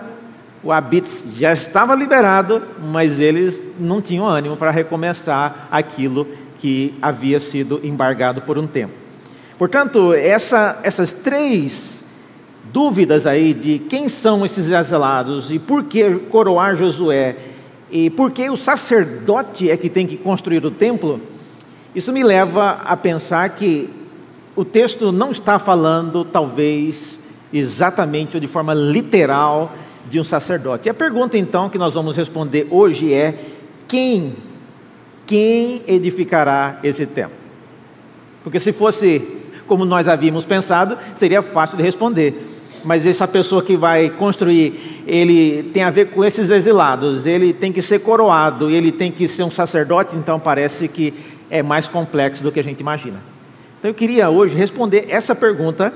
o 0.64 0.72
Abitz 0.72 1.24
já 1.38 1.54
estava 1.54 1.94
liberado, 1.94 2.62
mas 2.92 3.20
eles 3.20 3.64
não 3.80 4.02
tinham 4.02 4.28
ânimo 4.28 4.58
para 4.58 4.72
recomeçar 4.72 5.68
aquilo 5.70 6.28
que 6.58 6.94
havia 7.02 7.40
sido 7.40 7.80
embargado 7.84 8.42
por 8.42 8.58
um 8.58 8.66
tempo. 8.66 9.03
Portanto, 9.58 10.14
essa, 10.14 10.80
essas 10.84 11.14
três 11.14 12.04
dúvidas 12.72 13.28
aí 13.28 13.54
de 13.54 13.80
quem 13.80 14.10
são 14.10 14.46
esses 14.46 14.70
exilados 14.70 15.52
e 15.52 15.60
por 15.60 15.84
que 15.84 16.16
coroar 16.30 16.76
Josué 16.76 17.36
e 17.92 18.10
por 18.10 18.32
que 18.32 18.50
o 18.50 18.58
sacerdote 18.58 19.70
é 19.70 19.78
que 19.78 19.90
tem 19.90 20.08
que 20.08 20.18
construir 20.18 20.66
o 20.66 20.72
templo, 20.72 21.22
isso 21.94 22.12
me 22.12 22.24
leva 22.24 22.82
a 22.84 22.98
pensar 22.98 23.48
que 23.50 23.88
o 24.56 24.66
texto 24.66 25.12
não 25.12 25.32
está 25.32 25.60
falando, 25.60 26.26
talvez, 26.26 27.20
exatamente 27.54 28.36
ou 28.36 28.42
de 28.42 28.48
forma 28.48 28.74
literal 28.74 29.72
de 30.10 30.20
um 30.20 30.24
sacerdote. 30.24 30.88
E 30.88 30.90
a 30.90 30.94
pergunta 30.94 31.38
então 31.38 31.70
que 31.70 31.78
nós 31.78 31.94
vamos 31.94 32.18
responder 32.18 32.68
hoje 32.72 33.14
é: 33.14 33.38
quem, 33.88 34.34
quem 35.28 35.84
edificará 35.88 36.80
esse 36.84 37.06
templo? 37.06 37.38
Porque 38.44 38.60
se 38.60 38.74
fosse 38.74 39.43
como 39.68 39.86
nós 39.86 40.08
havíamos 40.08 40.46
pensado, 40.46 40.98
seria 41.16 41.42
fácil 41.42 41.78
de 41.78 41.84
responder 41.84 42.50
mas 42.84 43.08
essa 43.08 43.28
pessoa 43.28 43.64
que 43.64 43.78
vai 43.78 44.10
construir, 44.10 45.02
ele 45.08 45.64
tem 45.74 45.84
a 45.84 45.90
ver 45.90 46.10
com 46.10 46.24
esses 46.24 46.50
exilados, 46.50 47.26
ele 47.26 47.54
tem 47.54 47.72
que 47.72 47.82
ser 47.82 48.00
coroado, 48.00 48.70
ele 48.70 48.92
tem 48.92 49.12
que 49.12 49.28
ser 49.28 49.44
um 49.44 49.52
sacerdote, 49.52 50.16
então 50.16 50.40
parece 50.40 50.88
que 50.88 51.14
é 51.50 51.64
mais 51.64 51.88
complexo 51.88 52.44
do 52.44 52.52
que 52.52 52.60
a 52.60 52.64
gente 52.64 52.82
imagina. 52.82 53.22
Então 53.80 53.90
eu 53.90 53.96
queria 53.96 54.30
hoje 54.30 54.56
responder 54.56 55.06
essa 55.10 55.34
pergunta 55.34 55.94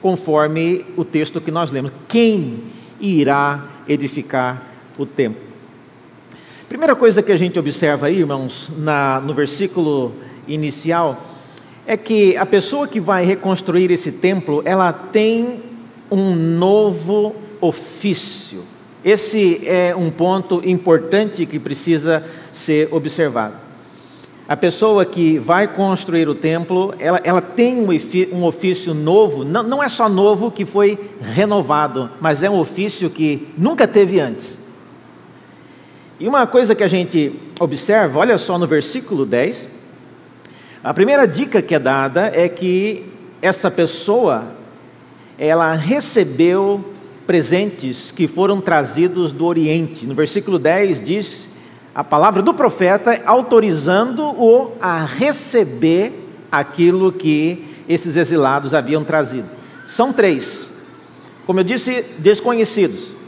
conforme 0.00 0.84
o 0.96 1.04
texto 1.04 1.40
que 1.40 1.50
nós 1.50 1.70
lemos: 1.70 1.92
quem 2.08 2.60
irá 3.00 3.64
edificar 3.88 4.62
o 4.98 5.04
templo? 5.04 5.42
Primeira 6.68 6.94
coisa 6.94 7.22
que 7.22 7.32
a 7.32 7.36
gente 7.36 7.58
observa 7.58 8.06
aí, 8.06 8.20
irmãos, 8.20 8.70
na, 8.78 9.20
no 9.20 9.34
versículo 9.34 10.14
inicial, 10.46 11.20
é 11.90 11.96
que 11.96 12.36
a 12.36 12.46
pessoa 12.46 12.86
que 12.86 13.00
vai 13.00 13.24
reconstruir 13.24 13.90
esse 13.90 14.12
templo, 14.12 14.62
ela 14.64 14.92
tem 14.92 15.60
um 16.08 16.36
novo 16.36 17.34
ofício. 17.60 18.62
Esse 19.04 19.60
é 19.66 19.92
um 19.96 20.08
ponto 20.08 20.62
importante 20.64 21.44
que 21.44 21.58
precisa 21.58 22.24
ser 22.52 22.94
observado. 22.94 23.56
A 24.48 24.56
pessoa 24.56 25.04
que 25.04 25.40
vai 25.40 25.66
construir 25.66 26.28
o 26.28 26.34
templo, 26.36 26.94
ela, 27.00 27.20
ela 27.24 27.40
tem 27.40 27.84
um 28.32 28.44
ofício 28.44 28.94
novo, 28.94 29.44
não, 29.44 29.64
não 29.64 29.82
é 29.82 29.88
só 29.88 30.08
novo 30.08 30.48
que 30.48 30.64
foi 30.64 30.96
renovado, 31.20 32.08
mas 32.20 32.44
é 32.44 32.48
um 32.48 32.60
ofício 32.60 33.10
que 33.10 33.48
nunca 33.58 33.88
teve 33.88 34.20
antes. 34.20 34.56
E 36.20 36.28
uma 36.28 36.46
coisa 36.46 36.72
que 36.72 36.84
a 36.84 36.88
gente 36.88 37.32
observa, 37.58 38.20
olha 38.20 38.38
só 38.38 38.56
no 38.56 38.68
versículo 38.68 39.26
10, 39.26 39.79
a 40.82 40.94
primeira 40.94 41.26
dica 41.26 41.60
que 41.60 41.74
é 41.74 41.78
dada 41.78 42.32
é 42.34 42.48
que 42.48 43.04
essa 43.42 43.70
pessoa, 43.70 44.44
ela 45.38 45.74
recebeu 45.74 46.82
presentes 47.26 48.10
que 48.10 48.26
foram 48.26 48.62
trazidos 48.62 49.30
do 49.30 49.44
Oriente. 49.44 50.06
No 50.06 50.14
versículo 50.14 50.58
10 50.58 51.02
diz 51.02 51.48
a 51.94 52.02
palavra 52.02 52.40
do 52.40 52.54
profeta 52.54 53.20
autorizando-o 53.26 54.72
a 54.80 55.04
receber 55.04 56.12
aquilo 56.50 57.12
que 57.12 57.64
esses 57.86 58.16
exilados 58.16 58.72
haviam 58.72 59.04
trazido. 59.04 59.48
São 59.86 60.12
três, 60.14 60.66
como 61.46 61.60
eu 61.60 61.64
disse, 61.64 62.04
desconhecidos. 62.18 63.19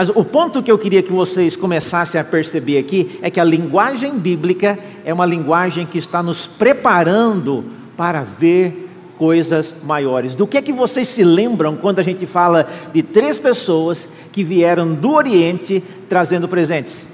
Mas 0.00 0.08
o 0.08 0.24
ponto 0.24 0.62
que 0.62 0.72
eu 0.72 0.78
queria 0.78 1.02
que 1.02 1.12
vocês 1.12 1.54
começassem 1.54 2.18
a 2.18 2.24
perceber 2.24 2.78
aqui 2.78 3.18
é 3.20 3.28
que 3.28 3.38
a 3.38 3.44
linguagem 3.44 4.18
bíblica 4.18 4.78
é 5.04 5.12
uma 5.12 5.26
linguagem 5.26 5.84
que 5.84 5.98
está 5.98 6.22
nos 6.22 6.46
preparando 6.46 7.66
para 7.98 8.22
ver 8.22 8.88
coisas 9.18 9.76
maiores. 9.84 10.34
Do 10.34 10.46
que 10.46 10.56
é 10.56 10.62
que 10.62 10.72
vocês 10.72 11.06
se 11.06 11.22
lembram 11.22 11.76
quando 11.76 11.98
a 11.98 12.02
gente 12.02 12.24
fala 12.24 12.66
de 12.94 13.02
três 13.02 13.38
pessoas 13.38 14.08
que 14.32 14.42
vieram 14.42 14.94
do 14.94 15.12
Oriente 15.12 15.84
trazendo 16.08 16.48
presentes? 16.48 17.06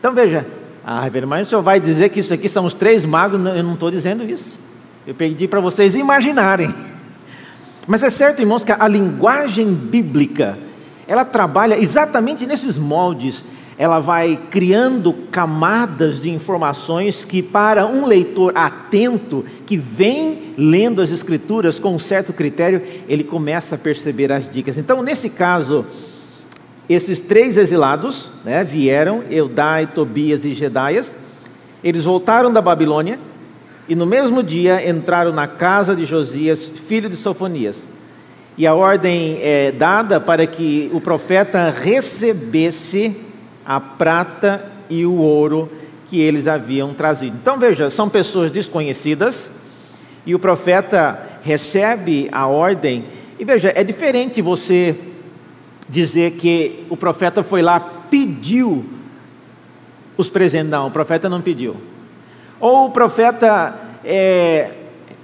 Então 0.00 0.12
veja, 0.12 0.44
ah, 0.84 1.08
mas 1.24 1.46
o 1.46 1.50
senhor 1.50 1.62
vai 1.62 1.78
dizer 1.78 2.08
que 2.08 2.18
isso 2.18 2.34
aqui 2.34 2.48
são 2.48 2.64
os 2.64 2.74
três 2.74 3.04
magos? 3.04 3.38
eu 3.38 3.62
não 3.62 3.74
estou 3.74 3.92
dizendo 3.92 4.24
isso. 4.24 4.58
Eu 5.06 5.14
pedi 5.14 5.46
para 5.46 5.60
vocês 5.60 5.94
imaginarem. 5.94 6.74
Mas 7.86 8.02
é 8.02 8.10
certo, 8.10 8.40
irmãos, 8.40 8.64
que 8.64 8.72
a 8.72 8.88
linguagem 8.88 9.72
bíblica, 9.72 10.58
ela 11.06 11.24
trabalha 11.24 11.78
exatamente 11.78 12.46
nesses 12.46 12.76
moldes. 12.76 13.44
Ela 13.78 14.00
vai 14.00 14.38
criando 14.50 15.12
camadas 15.30 16.18
de 16.18 16.30
informações 16.30 17.24
que, 17.24 17.42
para 17.42 17.86
um 17.86 18.06
leitor 18.06 18.56
atento, 18.56 19.44
que 19.66 19.76
vem 19.76 20.54
lendo 20.56 21.00
as 21.00 21.12
Escrituras 21.12 21.78
com 21.78 21.94
um 21.94 21.98
certo 21.98 22.32
critério, 22.32 22.82
ele 23.08 23.22
começa 23.22 23.76
a 23.76 23.78
perceber 23.78 24.32
as 24.32 24.48
dicas. 24.48 24.78
Então, 24.78 25.02
nesse 25.02 25.30
caso, 25.30 25.84
esses 26.88 27.20
três 27.20 27.58
exilados 27.58 28.30
né, 28.44 28.64
vieram, 28.64 29.22
Eudai, 29.30 29.86
Tobias 29.86 30.44
e 30.44 30.54
Gedaias, 30.54 31.16
eles 31.84 32.04
voltaram 32.04 32.52
da 32.52 32.62
Babilônia 32.62 33.20
e 33.88 33.94
no 33.94 34.06
mesmo 34.06 34.42
dia 34.42 34.88
entraram 34.88 35.32
na 35.32 35.46
casa 35.46 35.94
de 35.94 36.04
Josias, 36.04 36.68
filho 36.68 37.08
de 37.08 37.16
Sofonias. 37.16 37.88
E 38.58 38.66
a 38.66 38.74
ordem 38.74 39.38
é 39.42 39.70
dada 39.70 40.18
para 40.18 40.46
que 40.46 40.90
o 40.92 41.00
profeta 41.00 41.70
recebesse 41.70 43.16
a 43.64 43.78
prata 43.78 44.64
e 44.88 45.04
o 45.04 45.14
ouro 45.14 45.70
que 46.08 46.20
eles 46.20 46.46
haviam 46.46 46.94
trazido. 46.94 47.36
Então 47.40 47.58
veja, 47.58 47.90
são 47.90 48.08
pessoas 48.08 48.50
desconhecidas 48.50 49.50
e 50.24 50.34
o 50.34 50.38
profeta 50.38 51.20
recebe 51.42 52.28
a 52.32 52.46
ordem. 52.46 53.04
E 53.38 53.44
veja, 53.44 53.72
é 53.74 53.84
diferente 53.84 54.40
você 54.40 54.96
dizer 55.88 56.32
que 56.32 56.84
o 56.88 56.96
profeta 56.96 57.42
foi 57.42 57.62
lá, 57.62 57.78
pediu 57.78 58.84
os 60.16 60.28
presentes. 60.28 60.70
Não, 60.70 60.88
o 60.88 60.90
profeta 60.90 61.28
não 61.28 61.40
pediu. 61.40 61.76
Ou 62.60 62.86
o 62.86 62.90
profeta, 62.90 63.74
é, 64.04 64.70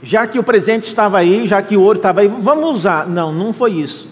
já 0.03 0.27
que 0.27 0.39
o 0.39 0.43
presente 0.43 0.85
estava 0.85 1.19
aí, 1.19 1.47
já 1.47 1.63
que 1.63 1.77
o 1.77 1.83
ouro 1.83 1.97
estava 1.97 2.21
aí, 2.21 2.29
vamos 2.29 2.75
usar. 2.75 3.07
Não, 3.07 3.33
não 3.33 3.53
foi 3.53 3.73
isso. 3.73 4.09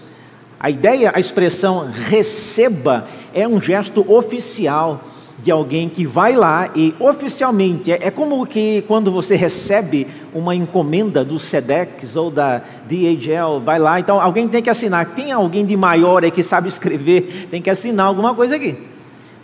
A 0.59 0.71
ideia, 0.71 1.13
a 1.15 1.21
expressão 1.21 1.89
receba, 1.91 3.07
é 3.33 3.47
um 3.47 3.61
gesto 3.61 4.05
oficial 4.13 5.01
de 5.43 5.51
alguém 5.51 5.89
que 5.89 6.07
vai 6.07 6.35
lá 6.35 6.71
e 6.75 6.95
oficialmente, 7.01 7.91
é, 7.91 7.99
é, 8.03 8.11
como 8.11 8.45
que 8.47 8.83
quando 8.87 9.11
você 9.11 9.37
recebe 9.37 10.07
uma 10.35 10.55
encomenda 10.55 11.25
do 11.25 11.39
SEDEX 11.39 12.15
ou 12.15 12.31
da 12.31 12.61
DHL, 12.87 13.59
vai 13.65 13.79
lá, 13.79 13.99
então 13.99 14.21
alguém 14.21 14.47
tem 14.49 14.63
que 14.63 14.71
assinar. 14.71 15.07
Tem 15.07 15.33
alguém 15.33 15.65
de 15.65 15.77
maior 15.77 16.25
aí 16.25 16.31
que 16.31 16.43
sabe 16.43 16.69
escrever, 16.69 17.49
tem 17.51 17.63
que 17.63 17.71
assinar 17.71 18.07
alguma 18.07 18.35
coisa 18.35 18.57
aqui. 18.57 18.77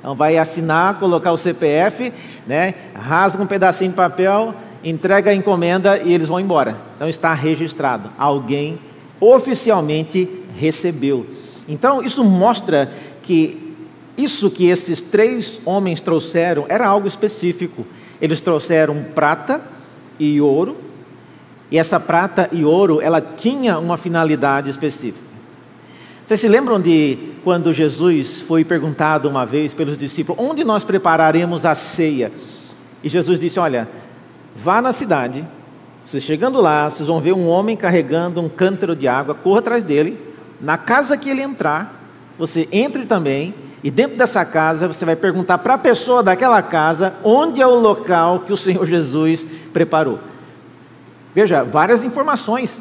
Então 0.01 0.15
vai 0.15 0.39
assinar, 0.39 0.99
colocar 0.99 1.33
o 1.33 1.37
CPF, 1.37 2.13
né, 2.47 2.75
rasga 2.95 3.43
um 3.43 3.47
pedacinho 3.47 3.91
de 3.91 3.97
papel, 3.97 4.55
entrega 4.85 5.31
a 5.31 5.35
encomenda 5.35 5.99
e 5.99 6.13
eles 6.13 6.29
vão 6.29 6.39
embora. 6.39 6.77
Então 6.97 7.09
está 7.09 7.35
registrado. 7.35 8.11
Alguém 8.17 8.79
oficialmente 9.21 10.29
recebeu. 10.57 11.27
Então 11.69 12.03
isso 12.03 12.25
mostra 12.25 12.93
que 13.23 13.75
isso 14.17 14.51
que 14.51 14.67
esses 14.67 15.03
três 15.03 15.61
homens 15.65 16.01
trouxeram 16.01 16.65
era 16.69 16.87
algo 16.87 17.07
específico. 17.07 17.85
Eles 18.21 18.41
trouxeram 18.41 19.05
prata 19.15 19.61
e 20.19 20.41
ouro, 20.41 20.77
e 21.71 21.79
essa 21.79 22.01
prata 22.01 22.49
e 22.53 22.65
ouro, 22.65 23.01
ela 23.01 23.21
tinha 23.21 23.79
uma 23.79 23.99
finalidade 23.99 24.71
específica. 24.71 25.26
Vocês 26.27 26.41
se 26.41 26.49
lembram 26.49 26.81
de 26.81 27.17
quando 27.45 27.73
Jesus 27.73 28.41
foi 28.41 28.65
perguntado 28.65 29.29
uma 29.29 29.47
vez 29.47 29.73
pelos 29.73 29.97
discípulos: 29.97 30.45
onde 30.45 30.65
nós 30.65 30.83
prepararemos 30.83 31.65
a 31.65 31.73
ceia? 31.75 32.33
E 33.01 33.09
Jesus 33.09 33.39
disse: 33.39 33.61
Olha, 33.61 33.89
vá 34.57 34.83
na 34.83 34.93
cidade, 34.93 35.47
vocês 36.05 36.25
chegando 36.25 36.61
lá, 36.61 36.91
vocês 36.91 37.07
vão 37.07 37.21
ver 37.21 37.33
um 37.33 37.47
homem 37.47 37.77
carregando 37.77 38.41
um 38.41 38.49
cântaro 38.49 38.97
de 38.97 39.07
água, 39.07 39.37
corra 39.37 39.61
atrás 39.61 39.85
dele, 39.85 40.19
na 40.61 40.77
casa 40.77 41.17
que 41.17 41.31
ele 41.31 41.43
entrar, 41.43 42.11
você 42.37 42.69
entre 42.73 43.07
também 43.07 43.55
E 43.85 43.91
dentro 43.91 44.17
dessa 44.17 44.45
casa, 44.45 44.89
você 44.89 45.05
vai 45.05 45.15
perguntar 45.15 45.59
para 45.59 45.75
a 45.75 45.79
pessoa 45.79 46.21
daquela 46.21 46.61
casa 46.61 47.15
onde 47.23 47.63
é 47.63 47.67
o 47.67 47.79
local 47.79 48.41
que 48.41 48.53
o 48.53 48.57
Senhor 48.57 48.85
Jesus 48.85 49.47
preparou. 49.73 50.19
Veja, 51.33 51.63
várias 51.63 52.03
informações. 52.03 52.81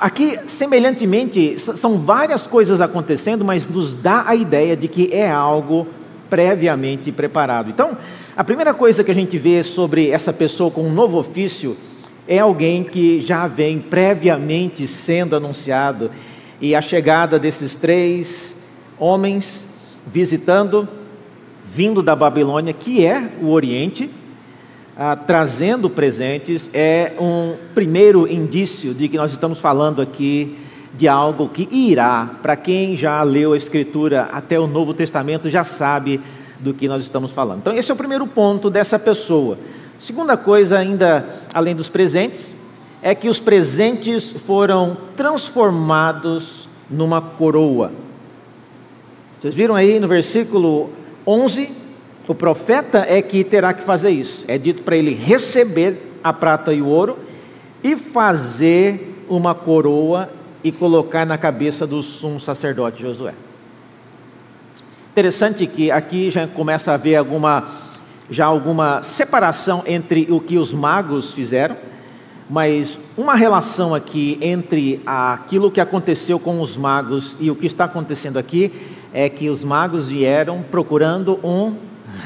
Aqui, 0.00 0.38
semelhantemente, 0.46 1.58
são 1.58 1.98
várias 1.98 2.46
coisas 2.46 2.80
acontecendo, 2.80 3.44
mas 3.44 3.68
nos 3.68 3.94
dá 3.94 4.24
a 4.26 4.34
ideia 4.34 4.74
de 4.74 4.88
que 4.88 5.12
é 5.12 5.30
algo 5.30 5.86
previamente 6.30 7.12
preparado. 7.12 7.68
Então, 7.68 7.98
a 8.34 8.42
primeira 8.42 8.72
coisa 8.72 9.04
que 9.04 9.10
a 9.10 9.14
gente 9.14 9.36
vê 9.36 9.62
sobre 9.62 10.08
essa 10.08 10.32
pessoa 10.32 10.70
com 10.70 10.82
um 10.84 10.92
novo 10.92 11.18
ofício 11.18 11.76
é 12.26 12.38
alguém 12.38 12.82
que 12.82 13.20
já 13.20 13.46
vem 13.46 13.78
previamente 13.78 14.86
sendo 14.86 15.36
anunciado. 15.36 16.10
E 16.60 16.74
a 16.74 16.80
chegada 16.80 17.38
desses 17.38 17.76
três 17.76 18.54
homens 18.98 19.66
visitando, 20.06 20.88
vindo 21.64 22.02
da 22.02 22.16
Babilônia, 22.16 22.72
que 22.72 23.04
é 23.04 23.28
o 23.42 23.50
Oriente, 23.50 24.08
ah, 25.02 25.16
trazendo 25.16 25.88
presentes, 25.88 26.68
é 26.74 27.14
um 27.18 27.54
primeiro 27.74 28.30
indício 28.30 28.92
de 28.92 29.08
que 29.08 29.16
nós 29.16 29.32
estamos 29.32 29.58
falando 29.58 30.02
aqui 30.02 30.58
de 30.92 31.08
algo 31.08 31.48
que 31.48 31.66
irá. 31.72 32.32
Para 32.42 32.54
quem 32.54 32.94
já 32.98 33.22
leu 33.22 33.54
a 33.54 33.56
Escritura 33.56 34.28
até 34.30 34.60
o 34.60 34.66
Novo 34.66 34.92
Testamento, 34.92 35.48
já 35.48 35.64
sabe 35.64 36.20
do 36.58 36.74
que 36.74 36.86
nós 36.86 37.02
estamos 37.02 37.30
falando. 37.30 37.60
Então, 37.60 37.74
esse 37.74 37.90
é 37.90 37.94
o 37.94 37.96
primeiro 37.96 38.26
ponto 38.26 38.68
dessa 38.68 38.98
pessoa. 38.98 39.56
Segunda 39.98 40.36
coisa, 40.36 40.76
ainda 40.76 41.24
além 41.54 41.74
dos 41.74 41.88
presentes, 41.88 42.54
é 43.00 43.14
que 43.14 43.30
os 43.30 43.40
presentes 43.40 44.32
foram 44.32 44.98
transformados 45.16 46.68
numa 46.90 47.22
coroa. 47.22 47.90
Vocês 49.40 49.54
viram 49.54 49.74
aí 49.74 49.98
no 49.98 50.06
versículo 50.06 50.90
11? 51.26 51.79
O 52.28 52.34
profeta 52.34 53.04
é 53.08 53.20
que 53.20 53.42
terá 53.42 53.72
que 53.72 53.82
fazer 53.82 54.10
isso. 54.10 54.44
É 54.46 54.56
dito 54.56 54.82
para 54.82 54.96
ele 54.96 55.14
receber 55.14 55.96
a 56.22 56.32
prata 56.32 56.72
e 56.72 56.80
o 56.80 56.86
ouro 56.86 57.18
e 57.82 57.96
fazer 57.96 59.24
uma 59.28 59.54
coroa 59.54 60.28
e 60.62 60.70
colocar 60.70 61.24
na 61.24 61.38
cabeça 61.38 61.86
do 61.86 62.02
sumo 62.02 62.38
sacerdote 62.38 63.02
Josué. 63.02 63.34
Interessante 65.12 65.66
que 65.66 65.90
aqui 65.90 66.30
já 66.30 66.46
começa 66.46 66.92
a 66.92 66.94
haver 66.94 67.16
alguma 67.16 67.68
já 68.30 68.46
alguma 68.46 69.02
separação 69.02 69.82
entre 69.84 70.28
o 70.30 70.38
que 70.38 70.56
os 70.56 70.72
magos 70.72 71.32
fizeram, 71.32 71.76
mas 72.48 72.96
uma 73.18 73.34
relação 73.34 73.92
aqui 73.92 74.38
entre 74.40 75.00
aquilo 75.04 75.68
que 75.68 75.80
aconteceu 75.80 76.38
com 76.38 76.60
os 76.60 76.76
magos 76.76 77.36
e 77.40 77.50
o 77.50 77.56
que 77.56 77.66
está 77.66 77.86
acontecendo 77.86 78.38
aqui 78.38 78.72
é 79.12 79.28
que 79.28 79.50
os 79.50 79.64
magos 79.64 80.08
vieram 80.10 80.62
procurando 80.62 81.40
um 81.42 81.74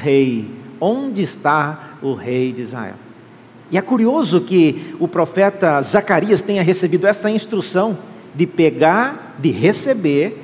rei. 0.01 0.49
Onde 0.79 1.21
está 1.21 1.97
o 2.01 2.13
rei 2.13 2.51
de 2.51 2.61
Israel? 2.61 2.95
E 3.71 3.77
é 3.77 3.81
curioso 3.81 4.41
que 4.41 4.95
o 4.99 5.07
profeta 5.07 5.81
Zacarias 5.81 6.41
tenha 6.41 6.61
recebido 6.61 7.07
essa 7.07 7.29
instrução 7.29 7.97
de 8.35 8.45
pegar, 8.45 9.35
de 9.39 9.49
receber 9.49 10.37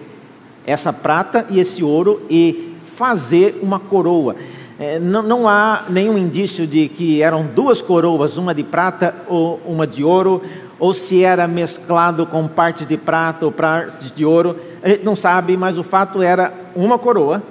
essa 0.65 0.91
prata 0.91 1.45
e 1.50 1.60
esse 1.60 1.83
ouro 1.83 2.21
e 2.29 2.75
fazer 2.77 3.60
uma 3.62 3.79
coroa. 3.79 4.36
É, 4.79 5.00
não, 5.00 5.21
não, 5.21 5.48
há 5.48 5.83
nenhum 5.89 6.17
indício 6.17 6.65
de 6.65 6.88
que 6.88 7.21
eram 7.21 7.45
duas 7.45 7.81
coroas, 7.81 8.38
uma 8.38 8.55
de 8.55 8.63
prata 8.63 9.13
ou 9.27 9.62
uma 9.65 9.86
de 9.86 10.03
ouro, 10.03 10.41
ou 10.79 10.93
se 10.93 11.24
era 11.24 11.48
mesclado 11.48 12.25
com 12.25 12.48
parte 12.48 12.86
de 12.86 12.98
prata 12.98 13.45
ou 13.45 13.51
parte 13.51 14.12
de 14.12 14.25
ouro, 14.25 14.55
a 14.81 14.89
gente 14.89 15.03
não 15.03 15.15
sabe, 15.15 15.55
mas 15.55 15.77
o 15.77 15.83
fato 15.83 16.24
era 16.24 16.51
uma 16.75 16.98
coroa, 16.98 17.43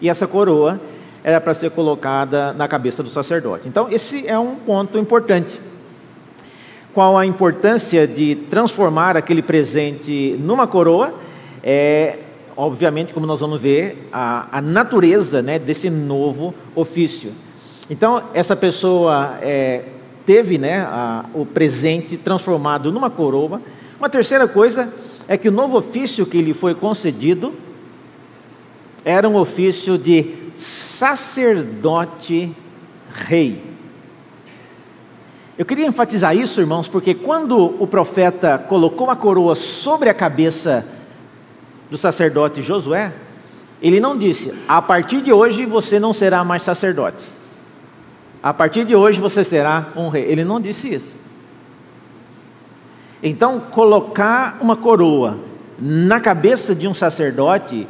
e 0.00 0.08
essa 0.08 0.26
coroa 0.26 0.80
era 1.28 1.42
para 1.42 1.52
ser 1.52 1.70
colocada 1.72 2.54
na 2.54 2.66
cabeça 2.66 3.02
do 3.02 3.10
sacerdote. 3.10 3.68
Então, 3.68 3.86
esse 3.90 4.26
é 4.26 4.38
um 4.38 4.54
ponto 4.54 4.96
importante. 4.96 5.60
Qual 6.94 7.18
a 7.18 7.26
importância 7.26 8.08
de 8.08 8.34
transformar 8.34 9.14
aquele 9.14 9.42
presente 9.42 10.34
numa 10.40 10.66
coroa? 10.66 11.12
É, 11.62 12.20
obviamente, 12.56 13.12
como 13.12 13.26
nós 13.26 13.40
vamos 13.40 13.60
ver, 13.60 14.08
a, 14.10 14.48
a 14.50 14.62
natureza 14.62 15.42
né, 15.42 15.58
desse 15.58 15.90
novo 15.90 16.54
ofício. 16.74 17.30
Então, 17.90 18.22
essa 18.32 18.56
pessoa 18.56 19.36
é, 19.42 19.82
teve 20.24 20.56
né, 20.56 20.78
a, 20.80 21.26
o 21.34 21.44
presente 21.44 22.16
transformado 22.16 22.90
numa 22.90 23.10
coroa. 23.10 23.60
Uma 23.98 24.08
terceira 24.08 24.48
coisa 24.48 24.90
é 25.28 25.36
que 25.36 25.50
o 25.50 25.52
novo 25.52 25.76
ofício 25.76 26.24
que 26.24 26.40
lhe 26.40 26.54
foi 26.54 26.74
concedido 26.74 27.52
era 29.04 29.28
um 29.28 29.36
ofício 29.36 29.98
de 29.98 30.47
sacerdote 30.58 32.54
rei. 33.12 33.62
Eu 35.56 35.64
queria 35.64 35.86
enfatizar 35.86 36.36
isso, 36.36 36.60
irmãos, 36.60 36.86
porque 36.86 37.14
quando 37.14 37.74
o 37.82 37.86
profeta 37.86 38.58
colocou 38.58 39.10
a 39.10 39.16
coroa 39.16 39.54
sobre 39.54 40.08
a 40.08 40.14
cabeça 40.14 40.84
do 41.90 41.96
sacerdote 41.96 42.62
Josué, 42.62 43.12
ele 43.80 44.00
não 44.00 44.16
disse: 44.16 44.52
a 44.68 44.82
partir 44.82 45.20
de 45.20 45.32
hoje 45.32 45.64
você 45.64 45.98
não 45.98 46.12
será 46.12 46.44
mais 46.44 46.62
sacerdote. 46.62 47.24
A 48.42 48.52
partir 48.52 48.84
de 48.84 48.94
hoje 48.94 49.20
você 49.20 49.42
será 49.42 49.88
um 49.96 50.08
rei. 50.08 50.24
Ele 50.24 50.44
não 50.44 50.60
disse 50.60 50.92
isso. 50.94 51.16
Então, 53.22 53.58
colocar 53.58 54.58
uma 54.60 54.76
coroa 54.76 55.38
na 55.78 56.20
cabeça 56.20 56.74
de 56.74 56.86
um 56.86 56.94
sacerdote 56.94 57.86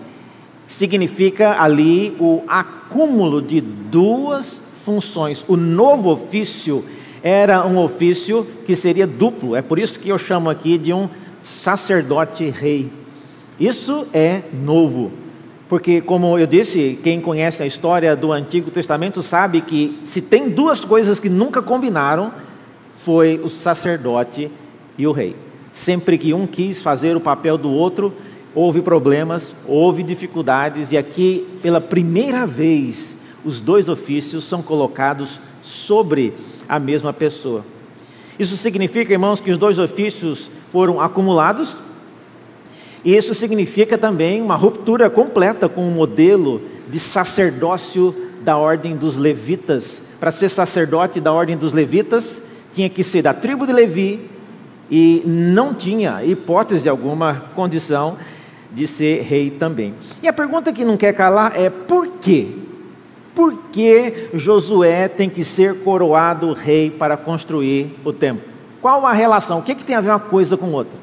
significa 0.68 1.60
ali 1.60 2.14
o 2.20 2.42
acúmulo 2.46 3.42
de 3.42 3.60
duas 3.60 4.62
funções. 4.84 5.44
O 5.48 5.56
novo 5.56 6.10
ofício 6.10 6.84
era 7.22 7.66
um 7.66 7.78
ofício 7.78 8.46
que 8.64 8.76
seria 8.76 9.06
duplo, 9.06 9.56
é 9.56 9.62
por 9.62 9.78
isso 9.78 9.98
que 9.98 10.10
eu 10.10 10.18
chamo 10.18 10.48
aqui 10.48 10.78
de 10.78 10.92
um 10.92 11.08
sacerdote 11.42 12.48
rei. 12.48 12.90
Isso 13.58 14.06
é 14.12 14.42
novo. 14.52 15.10
Porque, 15.68 16.00
como 16.00 16.38
eu 16.38 16.46
disse, 16.46 16.98
quem 17.02 17.20
conhece 17.20 17.62
a 17.62 17.66
história 17.66 18.14
do 18.14 18.32
Antigo 18.32 18.70
Testamento 18.70 19.22
sabe 19.22 19.60
que 19.60 19.98
se 20.04 20.22
tem 20.22 20.48
duas 20.48 20.84
coisas 20.84 21.18
que 21.18 21.28
nunca 21.28 21.60
combinaram, 21.60 22.32
foi 22.96 23.40
o 23.42 23.50
sacerdote 23.50 24.50
e 24.96 25.06
o 25.06 25.12
rei. 25.12 25.36
Sempre 25.72 26.16
que 26.16 26.32
um 26.32 26.46
quis 26.46 26.80
fazer 26.80 27.16
o 27.16 27.20
papel 27.20 27.58
do 27.58 27.70
outro, 27.70 28.14
houve 28.54 28.80
problemas, 28.82 29.54
houve 29.66 30.02
dificuldades, 30.02 30.92
e 30.92 30.96
aqui, 30.96 31.46
pela 31.62 31.80
primeira 31.80 32.46
vez, 32.46 33.16
os 33.44 33.60
dois 33.60 33.88
ofícios 33.88 34.44
são 34.44 34.62
colocados 34.62 35.40
sobre 35.62 36.32
a 36.68 36.78
mesma 36.78 37.12
pessoa. 37.12 37.64
Isso 38.38 38.56
significa, 38.56 39.12
irmãos, 39.12 39.40
que 39.40 39.50
os 39.50 39.58
dois 39.58 39.78
ofícios 39.78 40.50
foram 40.70 41.00
acumulados 41.00 41.78
e 43.04 43.16
isso 43.16 43.34
significa 43.34 43.96
também 43.96 44.42
uma 44.42 44.56
ruptura 44.56 45.08
completa 45.08 45.68
com 45.68 45.86
o 45.86 45.90
modelo 45.90 46.60
de 46.88 46.98
sacerdócio 46.98 48.14
da 48.42 48.56
ordem 48.56 48.96
dos 48.96 49.16
levitas. 49.16 50.00
Para 50.18 50.30
ser 50.30 50.48
sacerdote 50.48 51.20
da 51.20 51.32
ordem 51.32 51.56
dos 51.56 51.72
levitas, 51.72 52.42
tinha 52.74 52.88
que 52.88 53.04
ser 53.04 53.22
da 53.22 53.32
tribo 53.32 53.66
de 53.66 53.72
Levi 53.72 54.28
e 54.90 55.22
não 55.24 55.74
tinha 55.74 56.24
hipótese 56.24 56.88
alguma 56.88 57.44
condição 57.54 58.16
de 58.70 58.86
ser 58.86 59.22
rei 59.22 59.50
também. 59.50 59.94
E 60.22 60.28
a 60.28 60.32
pergunta 60.32 60.72
que 60.72 60.84
não 60.84 60.96
quer 60.96 61.12
calar 61.12 61.52
é 61.58 61.70
por 61.70 62.06
quê? 62.20 62.48
Por 63.34 63.56
que 63.70 64.30
Josué 64.34 65.08
tem 65.08 65.30
que 65.30 65.44
ser 65.44 65.82
coroado 65.82 66.52
rei 66.52 66.90
para 66.90 67.16
construir 67.16 67.94
o 68.04 68.12
templo? 68.12 68.42
Qual 68.82 69.06
a 69.06 69.12
relação? 69.12 69.58
O 69.58 69.62
que, 69.62 69.74
que 69.74 69.84
tem 69.84 69.96
a 69.96 70.00
ver 70.00 70.10
uma 70.10 70.20
coisa 70.20 70.56
com 70.56 70.72
outra? 70.72 70.98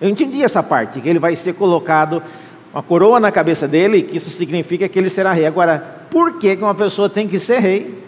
Eu 0.00 0.08
entendi 0.08 0.42
essa 0.42 0.62
parte, 0.62 1.00
que 1.00 1.08
ele 1.08 1.18
vai 1.18 1.34
ser 1.34 1.54
colocado 1.54 2.22
uma 2.72 2.82
coroa 2.82 3.18
na 3.18 3.32
cabeça 3.32 3.66
dele, 3.66 4.02
que 4.02 4.18
isso 4.18 4.28
significa 4.28 4.86
que 4.86 4.98
ele 4.98 5.08
será 5.08 5.32
rei. 5.32 5.46
Agora, 5.46 5.78
por 6.10 6.34
que 6.34 6.54
uma 6.56 6.74
pessoa 6.74 7.08
tem 7.08 7.26
que 7.26 7.38
ser 7.38 7.60
rei 7.60 8.02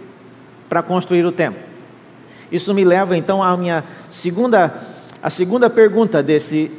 para 0.68 0.82
construir 0.82 1.24
o 1.24 1.32
templo? 1.32 1.60
Isso 2.52 2.74
me 2.74 2.84
leva 2.84 3.16
então 3.16 3.42
à 3.42 3.56
minha 3.56 3.82
segunda, 4.10 4.74
a 5.22 5.30
segunda 5.30 5.70
pergunta 5.70 6.22
desse 6.22 6.70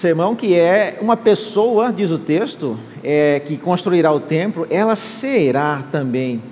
sermão, 0.00 0.34
que 0.34 0.54
é 0.54 0.96
uma 1.02 1.14
pessoa, 1.14 1.92
diz 1.92 2.10
o 2.10 2.18
texto, 2.18 2.78
é, 3.04 3.38
que 3.40 3.58
construirá 3.58 4.10
o 4.10 4.18
templo, 4.18 4.66
ela 4.70 4.96
será 4.96 5.84
também 5.92 6.42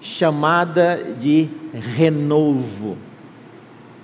chamada 0.00 1.14
de 1.20 1.48
renovo. 1.72 2.96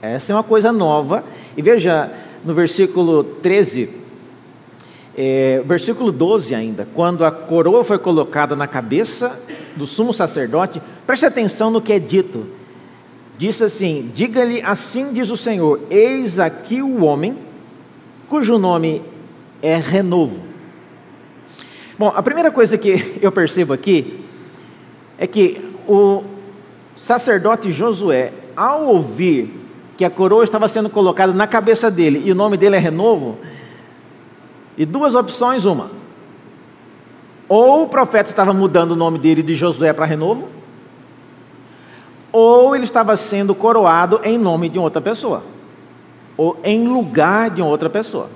Essa 0.02 0.32
é 0.32 0.36
uma 0.36 0.42
coisa 0.42 0.70
nova. 0.70 1.24
E 1.56 1.62
veja, 1.62 2.12
no 2.44 2.52
versículo 2.52 3.24
13, 3.24 3.88
é, 5.16 5.62
versículo 5.64 6.12
12 6.12 6.54
ainda, 6.54 6.86
quando 6.94 7.24
a 7.24 7.30
coroa 7.30 7.82
foi 7.82 7.98
colocada 7.98 8.54
na 8.54 8.66
cabeça 8.66 9.40
do 9.74 9.86
sumo 9.86 10.12
sacerdote, 10.12 10.82
preste 11.06 11.24
atenção 11.24 11.70
no 11.70 11.80
que 11.80 11.94
é 11.94 11.98
dito. 11.98 12.46
Diz 13.38 13.62
assim: 13.62 14.10
Diga-lhe 14.14 14.60
assim 14.60 15.14
diz 15.14 15.30
o 15.30 15.36
Senhor: 15.36 15.80
Eis 15.90 16.38
aqui 16.38 16.82
o 16.82 17.04
homem 17.04 17.48
cujo 18.30 18.58
nome 18.58 19.02
é 19.60 19.76
renovo. 19.76 20.40
Bom, 21.98 22.12
a 22.14 22.22
primeira 22.22 22.50
coisa 22.52 22.78
que 22.78 23.18
eu 23.20 23.32
percebo 23.32 23.72
aqui 23.72 24.24
é 25.18 25.26
que 25.26 25.60
o 25.86 26.22
sacerdote 26.94 27.72
Josué, 27.72 28.32
ao 28.56 28.86
ouvir 28.86 29.52
que 29.98 30.04
a 30.04 30.08
coroa 30.08 30.44
estava 30.44 30.68
sendo 30.68 30.88
colocada 30.88 31.32
na 31.32 31.46
cabeça 31.46 31.90
dele 31.90 32.22
e 32.24 32.30
o 32.30 32.34
nome 32.34 32.56
dele 32.56 32.76
é 32.76 32.78
Renovo, 32.78 33.36
e 34.78 34.86
duas 34.86 35.16
opções: 35.16 35.64
uma, 35.64 35.90
ou 37.48 37.82
o 37.82 37.88
profeta 37.88 38.30
estava 38.30 38.54
mudando 38.54 38.92
o 38.92 38.96
nome 38.96 39.18
dele 39.18 39.42
de 39.42 39.54
Josué 39.56 39.92
para 39.92 40.06
Renovo, 40.06 40.48
ou 42.32 42.76
ele 42.76 42.84
estava 42.84 43.16
sendo 43.16 43.56
coroado 43.56 44.20
em 44.22 44.38
nome 44.38 44.68
de 44.68 44.78
outra 44.78 45.00
pessoa, 45.00 45.42
ou 46.40 46.58
em 46.64 46.88
lugar 46.88 47.50
de 47.50 47.60
outra 47.60 47.90
pessoa. 47.90 48.30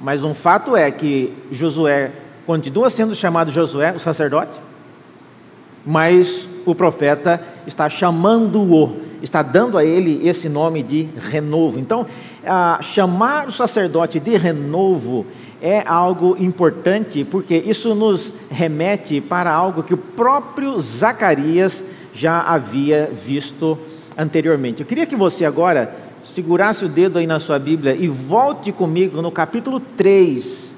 Mas 0.00 0.24
um 0.24 0.34
fato 0.34 0.76
é 0.76 0.90
que 0.90 1.32
Josué 1.52 2.10
continua 2.44 2.90
sendo 2.90 3.14
chamado 3.14 3.52
Josué, 3.52 3.92
o 3.92 4.00
sacerdote, 4.00 4.58
mas 5.84 6.48
o 6.66 6.74
profeta 6.74 7.40
está 7.64 7.88
chamando-o, 7.88 8.96
está 9.22 9.42
dando 9.42 9.78
a 9.78 9.84
ele 9.84 10.28
esse 10.28 10.48
nome 10.48 10.82
de 10.82 11.08
renovo. 11.30 11.78
Então, 11.78 12.04
chamar 12.82 13.46
o 13.46 13.52
sacerdote 13.52 14.18
de 14.18 14.36
renovo 14.36 15.24
é 15.62 15.84
algo 15.86 16.36
importante, 16.40 17.24
porque 17.24 17.54
isso 17.64 17.94
nos 17.94 18.32
remete 18.50 19.20
para 19.20 19.52
algo 19.52 19.84
que 19.84 19.94
o 19.94 19.98
próprio 19.98 20.80
Zacarias 20.80 21.84
já 22.12 22.40
havia 22.40 23.08
visto 23.14 23.78
anteriormente. 24.18 24.80
Eu 24.80 24.86
queria 24.86 25.06
que 25.06 25.14
você 25.14 25.44
agora 25.44 26.05
segurasse 26.26 26.84
o 26.84 26.88
dedo 26.88 27.18
aí 27.18 27.26
na 27.26 27.40
sua 27.40 27.58
Bíblia 27.58 27.94
e 27.94 28.08
volte 28.08 28.72
comigo 28.72 29.22
no 29.22 29.30
capítulo 29.30 29.80
3 29.80 30.74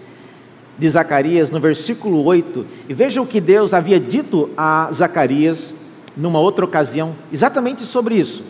de 0.79 0.89
Zacarias, 0.89 1.51
no 1.51 1.59
versículo 1.59 2.23
8, 2.25 2.65
e 2.89 2.95
veja 2.95 3.21
o 3.21 3.27
que 3.27 3.41
Deus 3.41 3.75
havia 3.75 3.99
dito 3.99 4.49
a 4.57 4.89
Zacarias 4.93 5.75
numa 6.17 6.39
outra 6.39 6.65
ocasião, 6.65 7.15
exatamente 7.33 7.83
sobre 7.83 8.15
isso. 8.15 8.45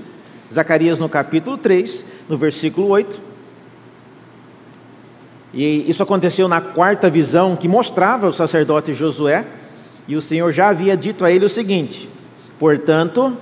Zacarias 0.53 0.99
no 0.99 1.09
capítulo 1.09 1.57
3, 1.57 2.05
no 2.29 2.37
versículo 2.37 2.89
8. 2.89 3.21
E 5.55 5.89
isso 5.89 6.03
aconteceu 6.03 6.49
na 6.49 6.61
quarta 6.61 7.09
visão 7.09 7.57
que 7.57 7.69
mostrava 7.69 8.29
o 8.29 8.33
sacerdote 8.33 8.93
Josué, 8.93 9.47
e 10.07 10.17
o 10.17 10.21
Senhor 10.21 10.51
já 10.53 10.69
havia 10.69 10.97
dito 10.97 11.25
a 11.25 11.31
ele 11.31 11.45
o 11.45 11.51
seguinte: 11.51 12.09
Portanto, 12.59 13.37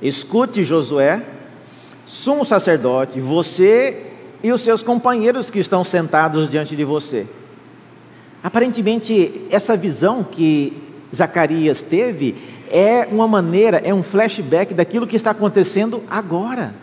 escute 0.00 0.64
Josué, 0.64 1.22
sumo 2.12 2.44
sacerdote, 2.44 3.18
você 3.20 4.04
e 4.42 4.52
os 4.52 4.60
seus 4.60 4.82
companheiros 4.82 5.48
que 5.48 5.58
estão 5.58 5.82
sentados 5.82 6.50
diante 6.50 6.76
de 6.76 6.84
você. 6.84 7.26
Aparentemente, 8.44 9.46
essa 9.50 9.74
visão 9.74 10.22
que 10.22 10.76
Zacarias 11.14 11.82
teve 11.82 12.36
é 12.70 13.08
uma 13.10 13.26
maneira, 13.26 13.78
é 13.82 13.94
um 13.94 14.02
flashback 14.02 14.74
daquilo 14.74 15.06
que 15.06 15.16
está 15.16 15.30
acontecendo 15.30 16.02
agora. 16.10 16.74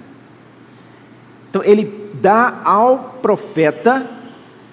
Então, 1.47 1.63
ele 1.63 2.11
dá 2.15 2.61
ao 2.65 3.19
profeta 3.21 4.09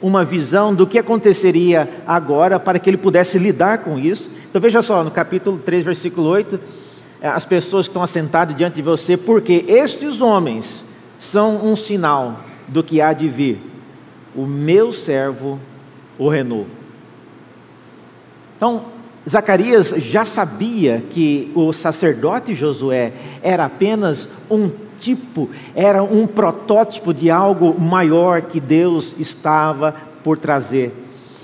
uma 0.01 0.25
visão 0.25 0.75
do 0.75 0.87
que 0.87 0.99
aconteceria 0.99 1.87
agora 2.07 2.59
para 2.59 2.79
que 2.79 2.89
ele 2.89 2.97
pudesse 2.97 3.39
lidar 3.39 3.79
com 3.79 3.99
isso. 3.99 4.31
Então, 4.49 4.61
veja 4.61 4.81
só, 4.81 5.05
no 5.05 5.11
capítulo 5.11 5.59
3, 5.59 5.85
versículo 5.85 6.27
8, 6.29 6.55
eh, 6.55 6.86
as 7.23 7.45
pessoas 7.45 7.87
que 7.87 7.91
estão 7.91 8.03
assentadas 8.03 8.57
diante 8.57 8.77
de 8.77 8.83
você, 8.83 9.17
porque 9.17 9.65
estes 9.69 10.21
homens 10.21 10.85
são 11.19 11.65
um 11.65 11.75
sinal 11.75 12.41
do 12.69 12.83
que 12.83 13.01
há 13.01 13.13
de 13.13 13.29
vir. 13.29 13.61
O 14.35 14.45
meu 14.47 14.93
servo 14.93 15.59
o 16.19 16.29
renovo. 16.29 16.67
Então, 18.57 18.85
Zacarias 19.29 19.91
já 19.97 20.25
sabia 20.25 21.03
que 21.11 21.51
o 21.55 21.73
sacerdote 21.73 22.55
Josué 22.55 23.13
era 23.43 23.65
apenas 23.65 24.29
um 24.51 24.71
tipo, 24.99 25.51
era 25.75 26.03
um 26.03 26.27
protótipo 26.27 27.13
de 27.13 27.31
algo 27.31 27.79
maior 27.79 28.43
que 28.43 28.61
Deus 28.61 29.15
estava 29.19 29.95
por 30.23 30.39
trazer. 30.39 30.95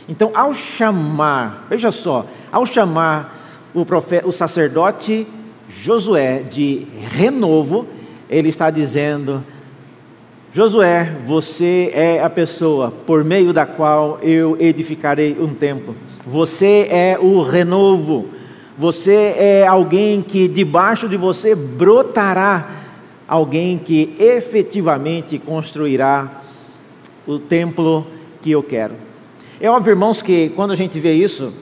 Então, 0.08 0.30
ao 0.35 0.54
chamar, 0.54 1.66
veja 1.68 1.90
só, 1.90 2.26
ao 2.50 2.64
chamar 2.64 3.37
o, 3.74 3.85
profeta, 3.85 4.26
o 4.26 4.32
sacerdote 4.32 5.26
Josué 5.80 6.42
de 6.50 6.87
renovo, 7.11 7.87
ele 8.28 8.48
está 8.48 8.70
dizendo: 8.70 9.42
Josué, 10.52 11.16
você 11.24 11.90
é 11.94 12.22
a 12.22 12.28
pessoa 12.28 12.92
por 13.06 13.24
meio 13.24 13.52
da 13.52 13.64
qual 13.64 14.18
eu 14.22 14.56
edificarei 14.61 15.37
um 15.40 15.54
templo. 15.54 15.96
Você 16.26 16.87
é 16.90 17.18
o 17.18 17.42
renovo. 17.42 18.28
Você 18.78 19.35
é 19.37 19.66
alguém 19.66 20.22
que 20.22 20.48
debaixo 20.48 21.08
de 21.08 21.16
você 21.16 21.54
brotará 21.54 22.68
alguém 23.26 23.78
que 23.78 24.14
efetivamente 24.18 25.38
construirá 25.38 26.42
o 27.26 27.38
templo 27.38 28.06
que 28.40 28.50
eu 28.50 28.62
quero. 28.62 28.94
É 29.61 29.70
óbvio, 29.70 29.92
irmãos, 29.92 30.20
que 30.20 30.50
quando 30.50 30.72
a 30.72 30.76
gente 30.76 30.98
vê 30.98 31.14
isso, 31.14 31.52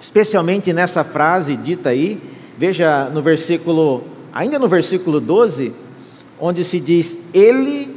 especialmente 0.00 0.72
nessa 0.72 1.04
frase 1.04 1.56
dita 1.56 1.90
aí, 1.90 2.20
veja 2.58 3.04
no 3.04 3.22
versículo, 3.22 4.02
ainda 4.32 4.58
no 4.58 4.68
versículo 4.68 5.20
12, 5.20 5.72
onde 6.40 6.64
se 6.64 6.80
diz: 6.80 7.16
Ele 7.32 7.96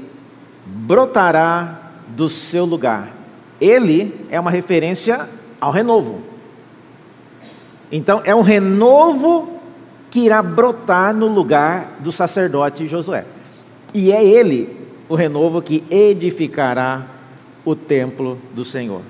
brotará 0.65 1.91
do 2.08 2.30
seu 2.30 2.63
lugar. 2.63 3.12
Ele 3.60 4.13
é 4.30 4.39
uma 4.39 4.52
referência 4.52 5.28
ao 5.60 5.71
renovo. 5.71 6.21
Então, 7.91 8.21
é 8.24 8.34
um 8.34 8.41
renovo 8.41 9.60
que 10.10 10.21
irá 10.21 10.41
brotar 10.41 11.13
no 11.13 11.28
lugar 11.28 11.97
do 12.00 12.12
sacerdote 12.12 12.88
Josué. 12.88 13.26
E 13.93 14.12
é 14.12 14.24
ele, 14.24 14.78
o 15.10 15.15
renovo, 15.15 15.62
que 15.62 15.84
edificará 15.89 17.06
o 17.65 17.76
templo 17.76 18.38
do 18.54 18.63
Senhor. 18.63 19.02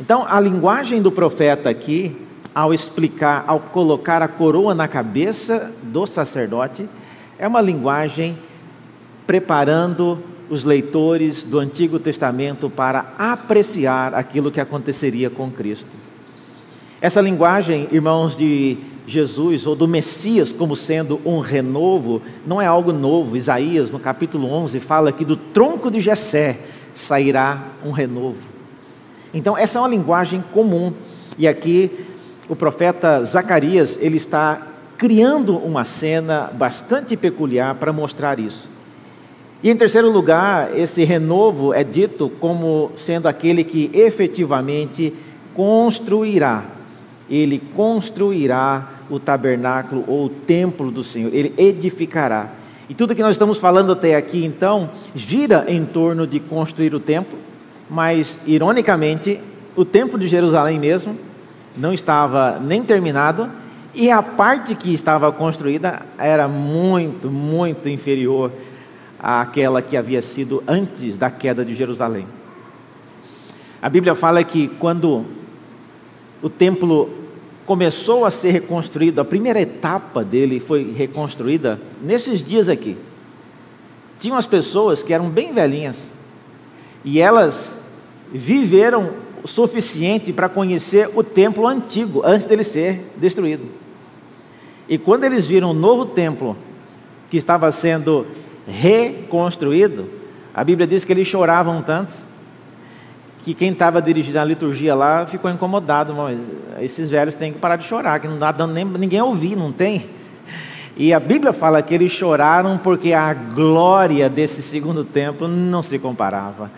Então, 0.00 0.26
a 0.26 0.40
linguagem 0.40 1.00
do 1.00 1.12
profeta 1.12 1.70
aqui, 1.70 2.16
ao 2.54 2.74
explicar, 2.74 3.44
ao 3.46 3.60
colocar 3.60 4.22
a 4.22 4.28
coroa 4.28 4.74
na 4.74 4.86
cabeça 4.86 5.72
do 5.82 6.06
sacerdote, 6.06 6.88
é 7.38 7.48
uma 7.48 7.60
linguagem 7.60 8.38
preparando 9.26 10.18
os 10.50 10.64
leitores 10.64 11.42
do 11.42 11.58
Antigo 11.58 11.98
Testamento 11.98 12.68
para 12.68 13.14
apreciar 13.18 14.14
aquilo 14.14 14.50
que 14.50 14.60
aconteceria 14.60 15.30
com 15.30 15.50
Cristo. 15.50 15.88
Essa 17.00 17.20
linguagem, 17.20 17.88
irmãos, 17.90 18.36
de 18.36 18.76
Jesus 19.06 19.66
ou 19.66 19.74
do 19.74 19.88
Messias 19.88 20.52
como 20.52 20.76
sendo 20.76 21.20
um 21.24 21.40
renovo, 21.40 22.22
não 22.46 22.60
é 22.60 22.66
algo 22.66 22.92
novo. 22.92 23.36
Isaías, 23.36 23.90
no 23.90 23.98
capítulo 23.98 24.46
11, 24.52 24.78
fala 24.78 25.10
que 25.10 25.24
do 25.24 25.36
tronco 25.36 25.90
de 25.90 26.00
Jessé 26.00 26.58
sairá 26.94 27.68
um 27.84 27.90
renovo. 27.90 28.42
Então, 29.34 29.56
essa 29.56 29.78
é 29.78 29.82
uma 29.82 29.88
linguagem 29.88 30.44
comum. 30.52 30.92
E 31.38 31.48
aqui 31.48 31.90
o 32.52 32.56
profeta 32.56 33.24
Zacarias, 33.24 33.98
ele 33.98 34.18
está 34.18 34.60
criando 34.98 35.56
uma 35.56 35.84
cena 35.84 36.50
bastante 36.52 37.16
peculiar 37.16 37.76
para 37.76 37.94
mostrar 37.94 38.38
isso. 38.38 38.68
E 39.62 39.70
em 39.70 39.74
terceiro 39.74 40.10
lugar, 40.10 40.78
esse 40.78 41.02
renovo 41.02 41.72
é 41.72 41.82
dito 41.82 42.30
como 42.38 42.92
sendo 42.94 43.26
aquele 43.26 43.64
que 43.64 43.90
efetivamente 43.94 45.14
construirá 45.54 46.64
ele 47.30 47.62
construirá 47.74 48.90
o 49.08 49.18
tabernáculo 49.18 50.04
ou 50.06 50.26
o 50.26 50.28
templo 50.28 50.90
do 50.90 51.02
Senhor, 51.02 51.32
ele 51.32 51.54
edificará. 51.56 52.50
E 52.86 52.92
tudo 52.92 53.14
que 53.14 53.22
nós 53.22 53.36
estamos 53.36 53.56
falando 53.56 53.92
até 53.92 54.14
aqui, 54.14 54.44
então, 54.44 54.90
gira 55.14 55.64
em 55.66 55.86
torno 55.86 56.26
de 56.26 56.38
construir 56.38 56.94
o 56.94 57.00
templo, 57.00 57.38
mas, 57.88 58.38
ironicamente, 58.46 59.40
o 59.74 59.86
templo 59.86 60.18
de 60.18 60.28
Jerusalém 60.28 60.78
mesmo 60.78 61.16
não 61.76 61.92
estava 61.92 62.58
nem 62.58 62.82
terminado, 62.82 63.48
e 63.94 64.10
a 64.10 64.22
parte 64.22 64.74
que 64.74 64.92
estava 64.94 65.30
construída 65.30 66.02
era 66.18 66.48
muito, 66.48 67.30
muito 67.30 67.88
inferior 67.88 68.50
àquela 69.18 69.82
que 69.82 69.96
havia 69.96 70.22
sido 70.22 70.62
antes 70.66 71.16
da 71.16 71.30
queda 71.30 71.64
de 71.64 71.74
Jerusalém. 71.74 72.26
A 73.80 73.88
Bíblia 73.88 74.14
fala 74.14 74.42
que 74.42 74.68
quando 74.78 75.24
o 76.40 76.48
templo 76.48 77.10
começou 77.66 78.24
a 78.24 78.30
ser 78.30 78.50
reconstruído, 78.50 79.20
a 79.20 79.24
primeira 79.24 79.60
etapa 79.60 80.24
dele 80.24 80.58
foi 80.58 80.92
reconstruída 80.92 81.80
nesses 82.02 82.42
dias 82.42 82.68
aqui. 82.68 82.96
Tinham 84.18 84.36
as 84.36 84.46
pessoas 84.46 85.02
que 85.02 85.12
eram 85.12 85.28
bem 85.28 85.52
velhinhas 85.52 86.10
e 87.04 87.20
elas 87.20 87.76
viveram 88.32 89.10
o 89.42 89.48
suficiente 89.48 90.32
para 90.32 90.48
conhecer 90.48 91.10
o 91.14 91.22
templo 91.22 91.66
antigo 91.66 92.22
antes 92.24 92.46
dele 92.46 92.64
ser 92.64 93.00
destruído. 93.16 93.64
E 94.88 94.98
quando 94.98 95.24
eles 95.24 95.46
viram 95.46 95.70
o 95.70 95.74
novo 95.74 96.06
templo 96.06 96.56
que 97.30 97.36
estava 97.36 97.70
sendo 97.72 98.26
reconstruído, 98.66 100.08
a 100.54 100.62
Bíblia 100.62 100.86
diz 100.86 101.04
que 101.04 101.12
eles 101.12 101.26
choravam 101.26 101.82
tanto 101.82 102.14
que 103.44 103.54
quem 103.54 103.72
estava 103.72 104.00
dirigindo 104.00 104.38
a 104.38 104.44
liturgia 104.44 104.94
lá 104.94 105.26
ficou 105.26 105.50
incomodado, 105.50 106.14
mas 106.14 106.38
esses 106.80 107.10
velhos 107.10 107.34
têm 107.34 107.52
que 107.52 107.58
parar 107.58 107.76
de 107.76 107.84
chorar, 107.84 108.20
que 108.20 108.28
não 108.28 108.38
dá 108.38 108.52
dando 108.52 108.72
nem 108.72 108.84
ninguém 108.84 109.20
ouvir, 109.20 109.56
não 109.56 109.72
tem? 109.72 110.06
E 110.96 111.12
a 111.12 111.18
Bíblia 111.18 111.52
fala 111.52 111.82
que 111.82 111.92
eles 111.94 112.12
choraram 112.12 112.78
porque 112.78 113.12
a 113.12 113.34
glória 113.34 114.28
desse 114.28 114.62
segundo 114.62 115.04
templo 115.04 115.48
não 115.48 115.82
se 115.82 115.98
comparava 115.98 116.70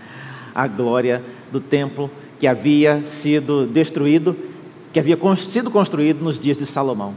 à 0.55 0.67
glória 0.67 1.23
do 1.53 1.61
templo 1.61 2.11
que 2.39 2.47
havia 2.47 3.03
sido 3.05 3.67
destruído, 3.67 4.37
que 4.93 4.99
havia 4.99 5.19
sido 5.37 5.71
construído 5.71 6.23
nos 6.23 6.39
dias 6.39 6.59
de 6.59 6.67
Salomão. 6.67 7.15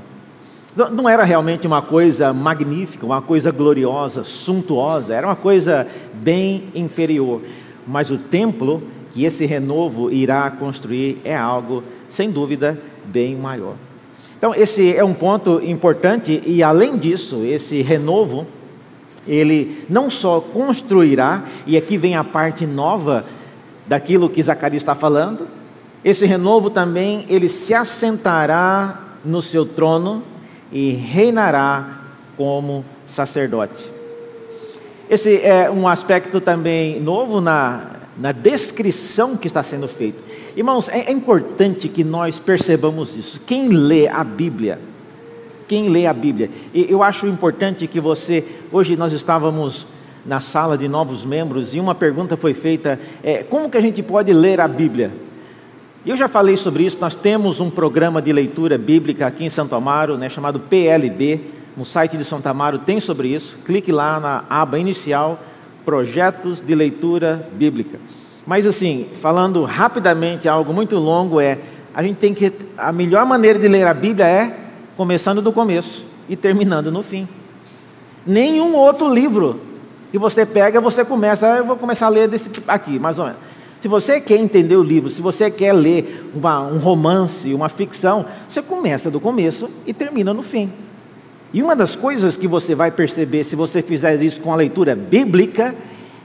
Não 0.92 1.10
era 1.10 1.24
realmente 1.24 1.66
uma 1.66 1.82
coisa 1.82 2.32
magnífica, 2.32 3.06
uma 3.06 3.22
coisa 3.22 3.50
gloriosa, 3.52 4.24
suntuosa, 4.24 5.14
era 5.14 5.26
uma 5.26 5.36
coisa 5.36 5.88
bem 6.14 6.66
inferior. 6.76 7.42
Mas 7.88 8.12
o 8.12 8.18
templo 8.18 8.84
que 9.12 9.24
esse 9.24 9.46
renovo 9.46 10.12
irá 10.12 10.52
construir 10.52 11.20
é 11.24 11.36
algo, 11.36 11.84
sem 12.10 12.30
dúvida, 12.30 12.80
bem 13.06 13.36
maior. 13.36 13.74
Então, 14.38 14.54
esse 14.54 14.96
é 14.96 15.04
um 15.04 15.16
ponto 15.16 15.60
importante, 15.64 16.44
e 16.46 16.62
além 16.62 16.96
disso, 16.98 17.44
esse 17.44 17.82
renovo, 17.82 18.46
ele 19.28 19.84
não 19.90 20.12
só 20.12 20.40
construirá, 20.40 21.44
e 21.66 21.76
aqui 21.76 21.98
vem 21.98 22.16
a 22.16 22.24
parte 22.24 22.68
nova 22.68 23.26
daquilo 23.88 24.30
que 24.30 24.42
Zacarias 24.42 24.82
está 24.82 24.94
falando, 24.94 25.48
esse 26.04 26.26
renovo 26.26 26.70
também, 26.70 27.26
ele 27.28 27.50
se 27.50 27.74
assentará 27.74 29.02
no 29.26 29.42
seu 29.42 29.66
trono 29.66 30.24
e 30.72 30.92
reinará 30.92 32.00
como 32.36 32.86
sacerdote. 33.06 33.92
Esse 35.10 35.42
é 35.42 35.70
um 35.72 35.88
aspecto 35.88 36.40
também 36.40 37.00
novo 37.00 37.42
na, 37.42 37.92
na 38.18 38.32
descrição 38.32 39.36
que 39.38 39.48
está 39.48 39.64
sendo 39.64 39.88
feita. 39.88 40.20
Irmãos, 40.56 40.90
é, 40.90 41.10
é 41.10 41.12
importante 41.12 41.88
que 41.88 42.04
nós 42.04 42.40
percebamos 42.40 43.16
isso. 43.16 43.42
Quem 43.46 43.70
lê 43.70 44.08
a 44.08 44.24
Bíblia, 44.24 44.80
quem 45.68 45.90
lê 45.90 46.06
a 46.06 46.14
Bíblia, 46.14 46.50
eu 46.74 47.04
acho 47.04 47.28
importante 47.28 47.88
que 47.88 48.00
você, 48.00 48.46
hoje 48.72 48.96
nós 48.96 49.14
estávamos 49.14 49.88
na 50.28 50.42
sala 50.42 50.78
de 50.78 50.90
novos 50.90 51.24
membros 51.24 51.74
e 51.74 51.80
uma 51.80 51.96
pergunta 51.96 52.36
foi 52.36 52.54
feita: 52.54 53.00
é, 53.24 53.44
como 53.44 53.70
que 53.70 53.78
a 53.78 53.82
gente 53.82 54.04
pode 54.04 54.32
ler 54.34 54.60
a 54.60 54.68
Bíblia? 54.68 55.12
Eu 56.06 56.16
já 56.16 56.28
falei 56.28 56.56
sobre 56.56 56.84
isso, 56.84 56.98
nós 57.02 57.16
temos 57.16 57.60
um 57.60 57.70
programa 57.70 58.22
de 58.22 58.32
leitura 58.32 58.78
bíblica 58.78 59.28
aqui 59.28 59.46
em 59.46 59.50
Santo 59.50 59.76
Amaro, 59.76 60.18
né, 60.18 60.30
chamado 60.30 60.60
PLB, 60.60 61.42
no 61.76 61.84
site 61.84 62.18
de 62.18 62.24
Santo 62.24 62.48
Amaro 62.48 62.80
tem 62.80 63.00
sobre 63.00 63.30
isso, 63.30 63.58
clique 63.66 63.92
lá 63.92 64.20
na 64.20 64.44
aba 64.50 64.80
inicial, 64.80 65.40
projetos 65.84 66.62
de 66.62 66.74
leitura 66.76 67.48
bíblica. 67.54 68.00
Mas 68.46 68.66
assim, 68.66 69.08
falando 69.22 69.64
rapidamente 69.64 70.48
algo 70.48 70.74
muito 70.74 70.98
longo 70.98 71.42
é, 71.42 71.58
a 71.94 72.02
gente 72.04 72.18
tem 72.18 72.34
que 72.34 72.54
a 72.78 72.92
melhor 72.92 73.26
maneira 73.26 73.60
de 73.60 73.68
ler 73.68 73.86
a 73.86 73.94
Bíblia 73.94 74.26
é 74.28 74.58
começando 74.96 75.42
do 75.42 75.52
começo 75.52 76.06
e 76.30 76.36
terminando 76.36 76.92
no 76.92 77.04
fim. 77.04 77.28
Nenhum 78.26 78.74
outro 78.76 79.14
livro 79.14 79.60
que 80.12 80.18
você 80.18 80.46
pega, 80.46 80.80
você 80.80 81.04
começa, 81.04 81.54
ah, 81.54 81.58
eu 81.58 81.66
vou 81.66 81.76
começar 81.76 82.06
a 82.06 82.10
ler 82.10 82.28
desse 82.28 82.50
aqui, 82.68 82.98
mais 83.00 83.20
ou 83.20 83.26
menos. 83.26 83.40
Se 83.82 83.88
você 83.88 84.20
quer 84.20 84.38
entender 84.38 84.76
o 84.76 84.84
livro, 84.84 85.10
se 85.10 85.22
você 85.22 85.52
quer 85.52 85.74
ler 85.74 86.32
uma, 86.34 86.62
um 86.62 86.78
romance, 86.78 87.54
uma 87.54 87.70
ficção, 87.70 88.26
você 88.50 88.62
começa 88.62 89.12
do 89.12 89.20
começo 89.20 89.70
e 89.86 89.94
termina 89.94 90.34
no 90.34 90.42
fim. 90.42 90.72
E 91.54 91.62
uma 91.62 91.76
das 91.76 91.96
coisas 91.96 92.36
que 92.36 92.48
você 92.48 92.74
vai 92.74 92.92
perceber 92.92 93.44
se 93.44 93.56
você 93.56 93.82
fizer 93.82 94.22
isso 94.22 94.42
com 94.42 94.52
a 94.52 94.56
leitura 94.56 94.96
bíblica 94.96 95.76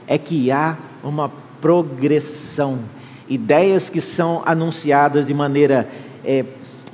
é 0.07 0.17
que 0.17 0.51
há 0.51 0.77
uma 1.03 1.31
progressão. 1.61 2.79
Ideias 3.29 3.89
que 3.89 4.01
são 4.01 4.41
anunciadas 4.45 5.25
de 5.25 5.33
maneira 5.33 5.87
é, 6.25 6.43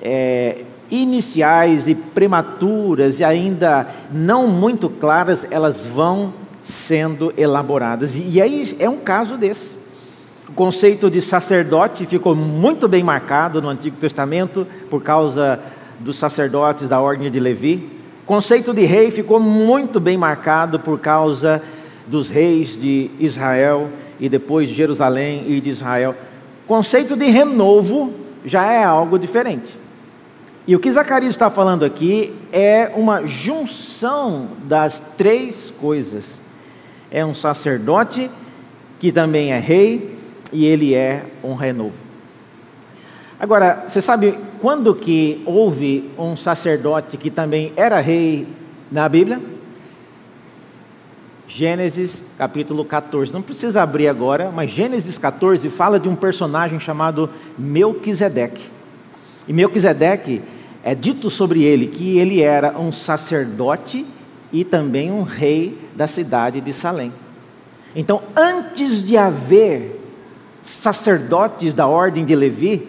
é, 0.02 0.64
iniciais 0.92 1.88
e 1.88 1.96
prematuras 1.96 3.20
e 3.20 3.24
ainda 3.24 3.88
não 4.12 4.48
muito 4.48 4.90
claras, 4.90 5.48
elas 5.50 5.86
vão 5.86 6.34
sendo 6.72 7.34
elaboradas. 7.38 8.16
E 8.18 8.42
aí 8.42 8.76
é 8.80 8.90
um 8.90 8.98
caso 8.98 9.38
desse. 9.38 9.78
O 10.48 10.54
conceito 10.54 11.10
de 11.10 11.22
sacerdote 11.22 12.06
ficou 12.06 12.36
muito 12.36 12.88
bem 12.88 13.04
marcado 13.04 13.62
no 13.62 13.70
Antigo 13.70 13.98
Testamento 13.98 14.66
por 14.90 15.02
causa 15.02 15.60
dos 16.00 16.18
sacerdotes 16.18 16.90
da 16.90 17.00
ordem 17.00 17.30
de 17.30 17.40
Levi 17.40 18.00
conceito 18.30 18.76
de 18.76 18.84
rei 18.84 19.10
ficou 19.10 19.40
muito 19.40 20.00
bem 20.00 20.16
marcado 20.16 20.80
por 20.80 21.00
causa 21.00 21.64
dos 22.06 22.30
reis 22.30 22.80
de 22.80 23.10
Israel 23.20 23.90
e 24.20 24.30
depois 24.30 24.70
de 24.70 24.76
Jerusalém 24.76 25.46
e 25.48 25.60
de 25.60 25.72
Israel. 25.72 26.16
Conceito 26.68 27.16
de 27.16 27.26
renovo 27.26 28.14
já 28.46 28.72
é 28.72 28.84
algo 28.84 29.18
diferente. 29.18 29.76
E 30.68 30.76
o 30.76 30.80
que 30.80 30.92
Zacarias 30.92 31.34
está 31.34 31.50
falando 31.50 31.84
aqui 31.84 32.32
é 32.54 32.92
uma 32.96 33.26
junção 33.26 34.50
das 34.66 35.02
três 35.18 35.74
coisas. 35.82 36.40
É 37.12 37.26
um 37.26 37.34
sacerdote 37.34 38.30
que 39.00 39.12
também 39.12 39.52
é 39.52 39.60
rei 39.60 40.18
e 40.52 40.66
ele 40.66 40.94
é 40.94 41.24
um 41.44 41.54
renovo. 41.54 41.94
Agora, 43.40 43.86
você 43.88 44.02
sabe 44.02 44.38
quando 44.60 44.94
que 44.94 45.42
houve 45.46 46.10
um 46.18 46.36
sacerdote 46.36 47.16
que 47.16 47.32
também 47.32 47.72
era 47.76 48.00
rei 48.02 48.46
na 48.92 49.08
Bíblia? 49.08 49.42
Gênesis 51.48 52.22
capítulo 52.38 52.86
14. 52.86 53.34
Não 53.34 53.42
precisa 53.42 53.82
abrir 53.82 54.08
agora, 54.08 54.52
mas 54.52 54.70
Gênesis 54.70 55.18
14 55.18 55.68
fala 55.70 56.00
de 56.00 56.08
um 56.08 56.16
personagem 56.16 56.80
chamado 56.80 57.30
Melquisedeque. 57.58 58.66
E 59.48 59.54
Melquisedeque 59.54 60.42
é 60.84 60.94
dito 60.94 61.30
sobre 61.30 61.64
ele 61.64 61.88
que 61.88 62.20
ele 62.20 62.42
era 62.42 62.78
um 62.78 62.92
sacerdote 62.92 64.06
e 64.52 64.64
também 64.64 65.12
um 65.12 65.24
rei 65.24 65.78
da 65.96 66.08
cidade 66.08 66.62
de 66.62 66.74
Salém. 66.74 67.14
Então, 67.96 68.22
antes 68.36 69.04
de 69.04 69.18
haver 69.18 70.00
sacerdotes 70.64 71.74
da 71.74 71.88
ordem 71.88 72.26
de 72.26 72.36
Levi, 72.36 72.88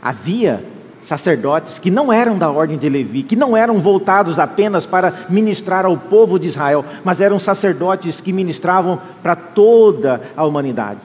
havia 0.00 0.64
sacerdotes 1.02 1.78
que 1.78 1.90
não 1.90 2.12
eram 2.12 2.38
da 2.38 2.48
ordem 2.50 2.78
de 2.78 2.88
Levi, 2.88 3.22
que 3.22 3.34
não 3.34 3.56
eram 3.56 3.80
voltados 3.80 4.38
apenas 4.38 4.86
para 4.86 5.26
ministrar 5.28 5.84
ao 5.84 5.96
povo 5.96 6.38
de 6.38 6.48
Israel, 6.48 6.84
mas 7.04 7.20
eram 7.20 7.38
sacerdotes 7.38 8.20
que 8.20 8.32
ministravam 8.32 9.00
para 9.22 9.34
toda 9.34 10.22
a 10.36 10.44
humanidade. 10.44 11.00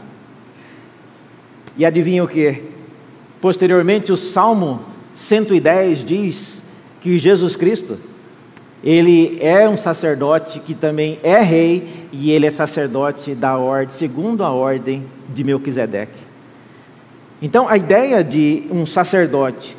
E 1.76 1.86
adivinha 1.86 2.24
o 2.24 2.28
que? 2.28 2.64
Posteriormente, 3.42 4.12
o 4.12 4.18
Salmo 4.18 4.82
110 5.14 6.06
diz 6.06 6.64
que 7.02 7.18
Jesus 7.18 7.56
Cristo, 7.56 7.98
ele 8.84 9.38
é 9.42 9.68
um 9.68 9.78
sacerdote 9.78 10.60
que 10.60 10.74
também 10.74 11.20
é 11.24 11.40
rei 11.42 12.08
e 12.12 12.32
ele 12.32 12.46
é 12.46 12.52
sacerdote 12.52 13.34
da 13.34 13.58
ordem, 13.58 13.90
segundo 13.90 14.44
a 14.44 14.52
ordem 14.52 15.06
de 15.30 15.44
Melquisedeque. 15.44 16.28
Então, 17.42 17.68
a 17.68 17.78
ideia 17.78 18.24
de 18.24 18.64
um 18.72 18.86
sacerdote 18.86 19.76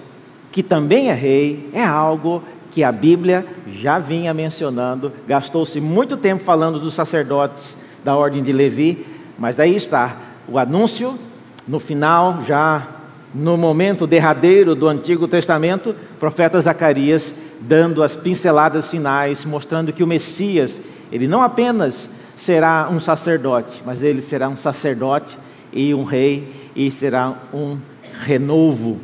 que 0.52 0.62
também 0.62 1.08
é 1.08 1.12
rei 1.12 1.68
é 1.72 1.84
algo 1.84 2.42
que 2.70 2.84
a 2.84 2.92
Bíblia 2.92 3.46
já 3.80 3.98
vinha 3.98 4.32
mencionando. 4.34 5.12
Gastou-se 5.26 5.80
muito 5.80 6.16
tempo 6.16 6.42
falando 6.42 6.78
dos 6.78 6.94
sacerdotes 6.94 7.76
da 8.04 8.14
ordem 8.16 8.42
de 8.42 8.52
Levi, 8.52 9.06
mas 9.38 9.58
aí 9.58 9.74
está 9.74 10.16
o 10.46 10.58
anúncio 10.58 11.18
no 11.66 11.78
final, 11.78 12.42
já 12.46 12.86
no 13.34 13.56
momento 13.56 14.06
derradeiro 14.06 14.74
do 14.74 14.88
Antigo 14.88 15.28
Testamento, 15.28 15.90
o 15.90 16.18
profeta 16.18 16.60
Zacarias 16.60 17.34
dando 17.60 18.02
as 18.02 18.16
pinceladas 18.16 18.88
finais, 18.88 19.44
mostrando 19.44 19.92
que 19.92 20.02
o 20.02 20.06
Messias, 20.06 20.80
ele 21.10 21.26
não 21.26 21.42
apenas 21.42 22.08
será 22.36 22.88
um 22.90 23.00
sacerdote, 23.00 23.82
mas 23.84 24.02
ele 24.02 24.20
será 24.20 24.48
um 24.48 24.56
sacerdote 24.56 25.38
e 25.72 25.92
um 25.92 26.04
rei 26.04 26.70
e 26.74 26.90
será 26.90 27.34
um 27.52 27.78
renovo. 28.22 28.98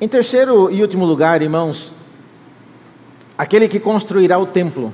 Em 0.00 0.08
terceiro 0.08 0.70
e 0.70 0.82
último 0.82 1.04
lugar, 1.04 1.42
irmãos, 1.42 1.92
aquele 3.36 3.68
que 3.68 3.80
construirá 3.80 4.38
o 4.38 4.46
templo 4.46 4.92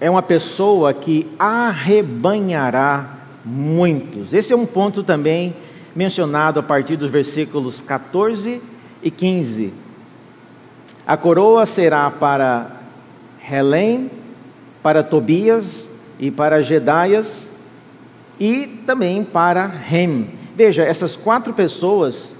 é 0.00 0.10
uma 0.10 0.22
pessoa 0.22 0.92
que 0.92 1.30
arrebanhará 1.38 3.18
muitos. 3.44 4.34
Esse 4.34 4.52
é 4.52 4.56
um 4.56 4.66
ponto 4.66 5.02
também 5.02 5.54
mencionado 5.94 6.58
a 6.58 6.62
partir 6.62 6.96
dos 6.96 7.10
versículos 7.10 7.80
14 7.80 8.60
e 9.02 9.10
15. 9.10 9.83
A 11.06 11.18
coroa 11.18 11.66
será 11.66 12.10
para 12.10 12.70
Helém, 13.50 14.10
para 14.82 15.02
Tobias 15.02 15.86
e 16.18 16.30
para 16.30 16.62
Gedaias, 16.62 17.46
e 18.40 18.66
também 18.86 19.22
para 19.22 19.66
Rem. 19.66 20.30
Veja, 20.56 20.82
essas 20.82 21.14
quatro 21.14 21.52
pessoas, 21.52 22.34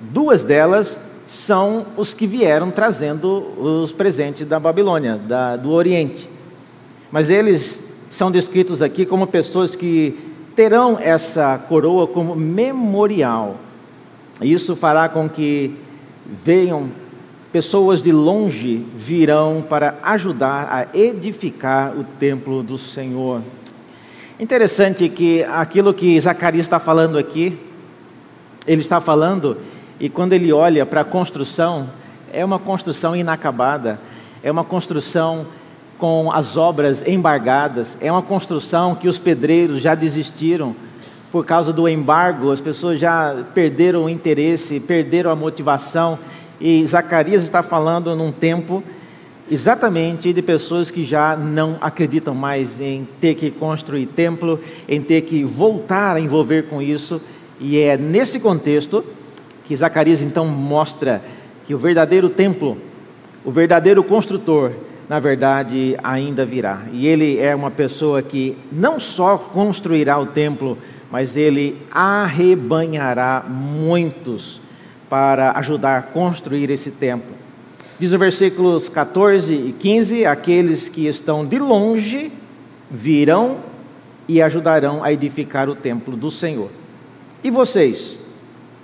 duas 0.00 0.44
delas 0.44 1.00
são 1.26 1.86
os 1.96 2.14
que 2.14 2.26
vieram 2.26 2.70
trazendo 2.70 3.28
os 3.60 3.90
presentes 3.90 4.46
da 4.46 4.60
Babilônia, 4.60 5.16
da, 5.16 5.56
do 5.56 5.70
Oriente. 5.70 6.30
Mas 7.10 7.30
eles 7.30 7.80
são 8.10 8.30
descritos 8.30 8.80
aqui 8.80 9.04
como 9.04 9.26
pessoas 9.26 9.74
que 9.74 10.16
terão 10.54 10.98
essa 11.00 11.58
coroa 11.68 12.06
como 12.06 12.36
memorial. 12.36 13.56
Isso 14.40 14.76
fará 14.76 15.08
com 15.08 15.28
que 15.28 15.74
venham 16.24 16.88
pessoas 17.52 18.02
de 18.02 18.12
longe 18.12 18.84
virão 18.94 19.64
para 19.66 19.94
ajudar 20.02 20.68
a 20.70 20.96
edificar 20.96 21.96
o 21.96 22.04
templo 22.04 22.62
do 22.62 22.76
Senhor. 22.76 23.42
Interessante 24.38 25.08
que 25.08 25.42
aquilo 25.44 25.94
que 25.94 26.20
Zacarias 26.20 26.66
está 26.66 26.78
falando 26.78 27.18
aqui, 27.18 27.58
ele 28.66 28.82
está 28.82 29.00
falando, 29.00 29.56
e 29.98 30.08
quando 30.08 30.32
ele 30.32 30.52
olha 30.52 30.84
para 30.84 31.00
a 31.00 31.04
construção, 31.04 31.88
é 32.32 32.44
uma 32.44 32.58
construção 32.58 33.16
inacabada, 33.16 33.98
é 34.42 34.50
uma 34.50 34.64
construção 34.64 35.46
com 35.96 36.30
as 36.30 36.56
obras 36.56 37.02
embargadas, 37.06 37.96
é 38.00 38.12
uma 38.12 38.22
construção 38.22 38.94
que 38.94 39.08
os 39.08 39.18
pedreiros 39.18 39.82
já 39.82 39.94
desistiram 39.94 40.76
por 41.30 41.44
causa 41.44 41.72
do 41.72 41.88
embargo, 41.88 42.50
as 42.50 42.60
pessoas 42.60 42.98
já 42.98 43.44
perderam 43.52 44.04
o 44.04 44.08
interesse, 44.08 44.80
perderam 44.80 45.30
a 45.30 45.36
motivação, 45.36 46.18
e 46.60 46.84
Zacarias 46.86 47.42
está 47.42 47.62
falando 47.62 48.14
num 48.16 48.32
tempo 48.32 48.82
exatamente 49.50 50.32
de 50.32 50.42
pessoas 50.42 50.90
que 50.90 51.04
já 51.04 51.36
não 51.36 51.78
acreditam 51.80 52.34
mais 52.34 52.80
em 52.80 53.06
ter 53.20 53.34
que 53.34 53.50
construir 53.50 54.06
templo, 54.06 54.60
em 54.88 55.00
ter 55.00 55.22
que 55.22 55.42
voltar 55.44 56.16
a 56.16 56.20
envolver 56.20 56.64
com 56.64 56.82
isso, 56.82 57.20
e 57.58 57.78
é 57.78 57.96
nesse 57.96 58.40
contexto 58.40 59.04
que 59.64 59.76
Zacarias 59.76 60.20
então 60.20 60.46
mostra 60.46 61.22
que 61.66 61.74
o 61.74 61.78
verdadeiro 61.78 62.28
templo, 62.28 62.76
o 63.44 63.50
verdadeiro 63.50 64.02
construtor, 64.02 64.72
na 65.08 65.18
verdade 65.18 65.96
ainda 66.02 66.44
virá. 66.44 66.82
E 66.92 67.06
ele 67.06 67.38
é 67.38 67.54
uma 67.54 67.70
pessoa 67.70 68.20
que 68.20 68.56
não 68.70 69.00
só 69.00 69.38
construirá 69.38 70.18
o 70.18 70.26
templo, 70.26 70.76
mas 71.10 71.36
ele 71.36 71.76
arrebanhará 71.90 73.44
muitos 73.48 74.60
para 75.08 75.52
ajudar 75.58 75.98
a 75.98 76.02
construir 76.02 76.70
esse 76.70 76.90
templo. 76.90 77.34
Diz 77.98 78.12
o 78.12 78.18
versículos 78.18 78.88
14 78.88 79.52
e 79.52 79.74
15: 79.78 80.24
Aqueles 80.24 80.88
que 80.88 81.06
estão 81.06 81.44
de 81.44 81.58
longe 81.58 82.32
virão 82.90 83.58
e 84.28 84.40
ajudarão 84.42 85.02
a 85.02 85.12
edificar 85.12 85.68
o 85.68 85.74
templo 85.74 86.16
do 86.16 86.30
Senhor. 86.30 86.70
E 87.42 87.50
vocês? 87.50 88.16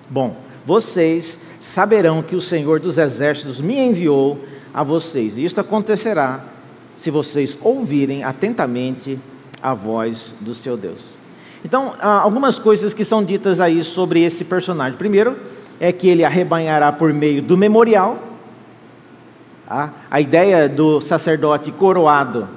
Bom, 0.09 0.37
vocês 0.67 1.39
saberão 1.61 2.23
que 2.23 2.35
o 2.35 2.41
Senhor 2.41 2.81
dos 2.81 2.99
Exércitos 2.99 3.61
me 3.61 3.79
enviou 3.79 4.39
a 4.73 4.83
vocês. 4.83 5.37
E 5.37 5.45
isto 5.45 5.61
acontecerá 5.61 6.45
se 6.97 7.11
vocês 7.11 7.57
ouvirem 7.61 8.25
atentamente 8.25 9.19
a 9.63 9.75
voz 9.75 10.33
do 10.41 10.55
seu 10.55 10.77
Deus. 10.77 11.01
Então, 11.65 11.95
algumas 12.01 12.59
coisas 12.59 12.93
que 12.93 13.05
são 13.05 13.25
ditas 13.25 13.61
aí 13.61 13.83
sobre 13.83 14.23
esse 14.23 14.45
personagem. 14.45 14.99
Primeiro, 14.99 15.37
é 15.81 15.93
que 15.93 16.09
ele 16.09 16.25
arrebanhará 16.25 16.93
por 16.93 17.13
meio 17.13 17.43
do 17.43 17.57
memorial. 17.57 18.19
Tá? 19.67 19.93
A 20.11 20.21
ideia 20.21 20.69
do 20.69 21.01
sacerdote 21.01 21.73
coroado, 21.73 22.49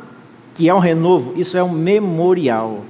que 0.53 0.69
é 0.69 0.73
um 0.73 0.79
renovo, 0.79 1.33
isso 1.35 1.57
é 1.57 1.63
um 1.63 1.71
memorial. 1.71 2.83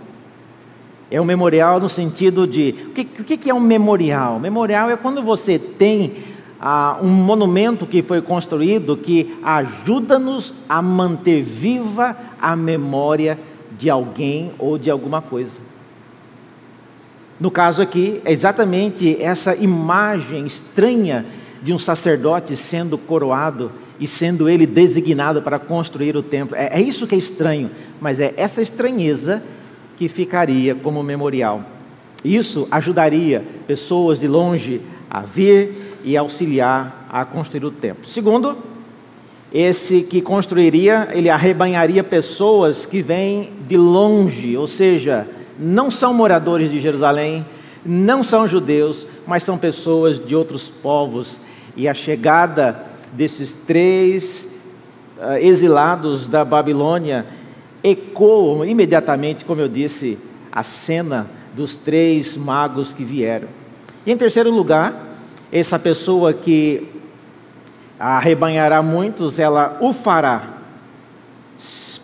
É 1.09 1.21
um 1.21 1.25
memorial 1.25 1.79
no 1.79 1.87
sentido 1.87 2.45
de. 2.45 2.75
O 2.87 2.91
que, 2.91 3.21
o 3.21 3.23
que 3.23 3.49
é 3.49 3.53
um 3.53 3.59
memorial? 3.59 4.39
Memorial 4.39 4.89
é 4.89 4.97
quando 4.97 5.23
você 5.23 5.57
tem 5.57 6.13
ah, 6.59 6.97
um 7.01 7.07
monumento 7.07 7.85
que 7.85 8.01
foi 8.01 8.21
construído 8.21 8.97
que 8.97 9.37
ajuda-nos 9.43 10.53
a 10.67 10.81
manter 10.81 11.41
viva 11.41 12.17
a 12.41 12.55
memória 12.55 13.39
de 13.77 13.89
alguém 13.89 14.51
ou 14.59 14.77
de 14.77 14.89
alguma 14.89 15.21
coisa. 15.21 15.61
No 17.39 17.51
caso 17.51 17.81
aqui, 17.81 18.21
é 18.25 18.31
exatamente 18.31 19.21
essa 19.21 19.55
imagem 19.55 20.45
estranha 20.45 21.25
de 21.61 21.71
um 21.71 21.77
sacerdote 21.77 22.55
sendo 22.55 22.97
coroado 22.97 23.71
e 23.99 24.07
sendo 24.07 24.49
ele 24.49 24.65
designado 24.65 25.41
para 25.41 25.59
construir 25.59 26.15
o 26.15 26.23
templo. 26.23 26.55
É, 26.55 26.79
é, 26.79 26.81
isso 26.81 27.05
que 27.05 27.15
é 27.15 27.17
estranho, 27.17 27.69
mas 28.01 28.19
é 28.19 28.33
essa 28.37 28.61
estranheza 28.61 29.43
que 29.97 30.07
ficaria 30.07 30.75
como 30.75 31.01
memorial. 31.03 31.63
Isso 32.23 32.67
ajudaria 32.71 33.43
pessoas 33.67 34.19
de 34.19 34.27
longe 34.27 34.81
a 35.09 35.21
vir 35.21 35.99
e 36.03 36.17
auxiliar 36.17 37.07
a 37.09 37.23
construir 37.23 37.65
o 37.65 37.71
templo. 37.71 38.07
Segundo, 38.07 38.57
esse 39.53 40.01
que 40.01 40.21
construiria, 40.21 41.09
ele 41.13 41.29
arrebanharia 41.29 42.03
pessoas 42.03 42.85
que 42.85 43.01
vêm 43.01 43.51
de 43.67 43.77
longe, 43.77 44.57
ou 44.57 44.67
seja, 44.67 45.27
não 45.59 45.89
são 45.89 46.13
moradores 46.13 46.71
de 46.71 46.79
Jerusalém, 46.79 47.45
não 47.85 48.23
são 48.23 48.47
judeus, 48.47 49.05
mas 49.25 49.43
são 49.43 49.57
pessoas 49.57 50.19
de 50.19 50.35
outros 50.35 50.67
povos. 50.67 51.39
E 51.75 51.87
a 51.87 51.93
chegada 51.93 52.79
desses 53.13 53.53
três 53.53 54.47
uh, 55.17 55.37
exilados 55.37 56.27
da 56.27 56.43
Babilônia 56.43 57.25
ecoam 57.83 58.65
imediatamente, 58.65 59.45
como 59.45 59.61
eu 59.61 59.67
disse, 59.67 60.17
a 60.51 60.63
cena 60.63 61.27
dos 61.55 61.77
três 61.77 62.35
magos 62.35 62.93
que 62.93 63.03
vieram. 63.03 63.47
E 64.05 64.11
em 64.11 64.17
terceiro 64.17 64.51
lugar, 64.51 65.17
essa 65.51 65.79
pessoa 65.79 66.33
que 66.33 66.87
arrebanhará 67.99 68.81
muitos, 68.81 69.39
ela 69.39 69.77
o 69.81 69.93
fará 69.93 70.57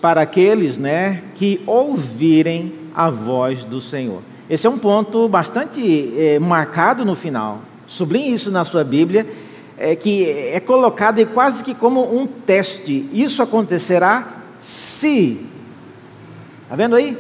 para 0.02 0.22
aqueles 0.22 0.78
né, 0.78 1.24
que 1.36 1.62
ouvirem 1.66 2.74
a 2.96 3.10
voz 3.10 3.64
do 3.64 3.82
Senhor. 3.82 4.22
Esse 4.50 4.68
é 4.68 4.70
um 4.70 4.78
ponto 4.78 5.28
bastante 5.28 6.14
é, 6.18 6.40
marcado 6.40 7.06
no 7.06 7.16
final. 7.16 7.62
Sublinhe 7.88 8.34
isso 8.34 8.52
na 8.52 8.66
sua 8.66 8.84
Bíblia, 8.84 9.26
é, 9.78 9.96
que 9.96 10.30
é 10.30 10.60
colocado 10.60 11.26
quase 11.28 11.64
que 11.64 11.74
como 11.74 12.16
um 12.16 12.28
teste. 12.28 13.10
Isso 13.12 13.42
acontecerá 13.42 14.44
se. 14.60 15.40
Está 16.64 16.76
vendo 16.76 16.96
aí? 16.96 17.18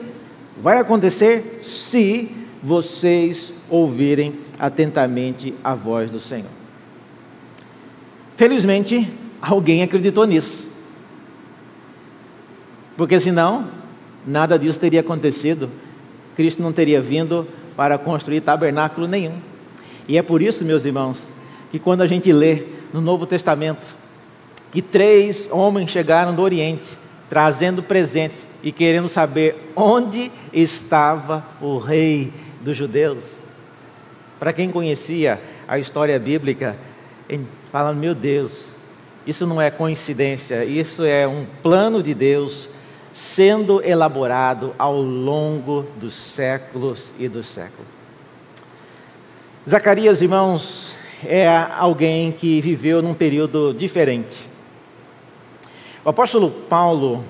Vai 0.61 0.77
acontecer 0.77 1.59
se 1.63 2.29
vocês 2.61 3.53
ouvirem 3.69 4.39
atentamente 4.59 5.53
a 5.63 5.73
voz 5.73 6.09
do 6.11 6.19
Senhor. 6.19 6.49
Felizmente, 8.37 9.11
alguém 9.41 9.83
acreditou 9.83 10.25
nisso. 10.25 10.67
Porque 12.95 13.19
senão, 13.19 13.67
nada 14.25 14.57
disso 14.57 14.79
teria 14.79 15.01
acontecido. 15.01 15.69
Cristo 16.35 16.61
não 16.61 16.73
teria 16.73 17.01
vindo 17.01 17.47
para 17.75 17.97
construir 17.97 18.41
tabernáculo 18.41 19.07
nenhum. 19.07 19.37
E 20.07 20.17
é 20.17 20.21
por 20.21 20.41
isso, 20.41 20.65
meus 20.65 20.85
irmãos, 20.85 21.31
que 21.71 21.79
quando 21.79 22.01
a 22.01 22.07
gente 22.07 22.31
lê 22.31 22.63
no 22.93 23.01
Novo 23.01 23.25
Testamento 23.25 24.03
que 24.71 24.81
três 24.81 25.47
homens 25.51 25.91
chegaram 25.91 26.33
do 26.33 26.41
Oriente 26.41 26.97
trazendo 27.29 27.81
presentes 27.81 28.47
e 28.61 28.71
querendo 28.71 29.09
saber 29.09 29.71
onde 29.75 30.31
estava 30.51 31.43
o 31.59 31.77
rei 31.77 32.31
dos 32.61 32.77
judeus. 32.77 33.37
Para 34.39 34.53
quem 34.53 34.69
conhecia 34.69 35.41
a 35.67 35.79
história 35.79 36.19
bíblica, 36.19 36.75
falando, 37.71 37.97
meu 37.97 38.13
Deus, 38.13 38.67
isso 39.25 39.47
não 39.47 39.59
é 39.59 39.71
coincidência, 39.71 40.63
isso 40.63 41.03
é 41.03 41.27
um 41.27 41.45
plano 41.63 42.03
de 42.03 42.13
Deus 42.13 42.69
sendo 43.13 43.79
elaborado 43.85 44.73
ao 44.77 44.99
longo 44.99 45.85
dos 45.97 46.15
séculos 46.15 47.13
e 47.19 47.29
dos 47.29 47.47
séculos. 47.47 47.87
Zacarias, 49.69 50.21
irmãos, 50.21 50.95
é 51.23 51.47
alguém 51.77 52.31
que 52.31 52.59
viveu 52.59 53.01
num 53.01 53.13
período 53.13 53.71
diferente. 53.71 54.49
O 56.03 56.09
apóstolo 56.09 56.49
Paulo, 56.49 57.23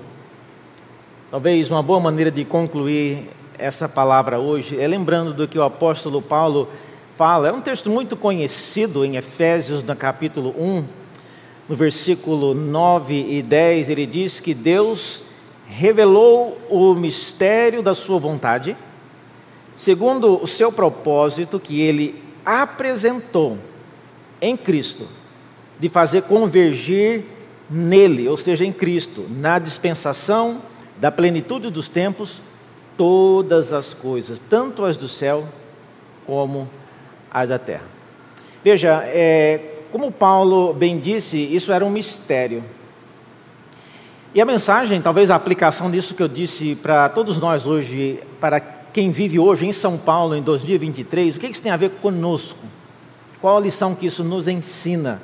talvez 1.30 1.70
uma 1.70 1.84
boa 1.84 2.00
maneira 2.00 2.32
de 2.32 2.46
concluir 2.46 3.28
essa 3.58 3.88
palavra 3.88 4.40
hoje 4.40 4.80
é 4.80 4.88
lembrando 4.88 5.34
do 5.34 5.48
que 5.48 5.60
o 5.60 5.64
apóstolo 5.64 6.22
Paulo 6.22 6.70
fala. 7.16 7.50
É 7.50 7.52
um 7.52 7.62
texto 7.62 7.90
muito 7.90 8.16
conhecido 8.16 9.06
em 9.06 9.18
Efésios, 9.18 9.84
no 9.84 9.96
capítulo 9.96 10.56
1, 10.58 10.86
no 11.70 11.76
versículo 11.76 12.54
9 12.54 13.14
e 13.14 13.42
10, 13.42 13.90
ele 13.90 14.06
diz 14.06 14.40
que 14.40 14.54
Deus 14.54 15.22
revelou 15.74 16.60
o 16.70 16.94
mistério 16.94 17.82
da 17.82 17.96
sua 17.96 18.20
vontade, 18.20 18.78
segundo 19.76 20.42
o 20.42 20.46
seu 20.46 20.72
propósito 20.72 21.60
que 21.60 21.82
ele 21.82 22.22
apresentou 22.46 23.58
em 24.40 24.56
Cristo, 24.56 25.08
de 25.80 25.90
fazer 25.90 26.24
convergir 26.24 27.24
nele, 27.68 28.28
ou 28.28 28.38
seja, 28.38 28.64
em 28.64 28.72
Cristo, 28.72 29.26
na 29.28 29.58
dispensação 29.58 30.62
da 30.98 31.12
plenitude 31.12 31.72
dos 31.72 31.88
tempos, 31.90 32.40
todas 32.96 33.74
as 33.74 33.96
coisas, 33.96 34.38
tanto 34.38 34.86
as 34.86 34.96
do 34.96 35.10
céu 35.10 35.48
como 36.28 36.70
as 37.32 37.50
da 37.50 37.58
terra. 37.58 37.86
Veja, 38.64 39.02
é, 39.06 39.60
como 39.92 40.12
Paulo 40.12 40.72
bem 40.72 41.00
disse, 41.00 41.38
isso 41.38 41.74
era 41.74 41.84
um 41.84 41.90
mistério. 41.90 42.64
E 44.36 44.42
a 44.42 44.46
mensagem, 44.46 45.00
talvez 45.00 45.30
a 45.30 45.36
aplicação 45.36 45.92
disso 45.92 46.16
que 46.16 46.24
eu 46.24 46.28
disse 46.28 46.74
para 46.74 47.08
todos 47.08 47.38
nós 47.38 47.68
hoje, 47.68 48.20
para 48.40 48.60
quem 48.60 49.12
vive 49.12 49.38
hoje 49.38 49.68
em 49.68 49.72
São 49.72 49.96
Paulo 49.96 50.36
em 50.36 50.42
2023, 50.42 51.36
o 51.36 51.40
que 51.40 51.46
isso 51.46 51.62
tem 51.62 51.72
a 51.72 51.78
ver 51.78 51.92
conosco? 52.02 52.58
Qual 53.40 53.58
a 53.58 53.60
lição 53.60 53.94
que 53.94 54.08
isso 54.08 54.24
nos 54.24 54.48
ensina? 54.48 55.22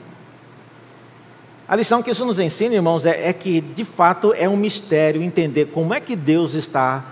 A 1.67 1.75
lição 1.75 2.03
que 2.03 2.11
isso 2.11 2.23
nos 2.23 2.37
ensina, 2.37 2.75
irmãos, 2.75 3.03
é, 3.03 3.29
é 3.29 3.33
que 3.33 3.61
de 3.61 3.83
fato 3.83 4.31
é 4.31 4.47
um 4.47 4.57
mistério 4.57 5.23
entender 5.23 5.65
como 5.67 5.91
é 5.91 5.99
que 5.99 6.15
Deus 6.15 6.53
está 6.53 7.03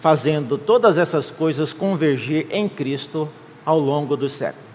fazendo 0.00 0.56
todas 0.56 0.96
essas 0.96 1.30
coisas 1.30 1.74
convergir 1.74 2.46
em 2.50 2.66
Cristo 2.66 3.28
ao 3.64 3.78
longo 3.78 4.16
dos 4.16 4.32
séculos. 4.32 4.66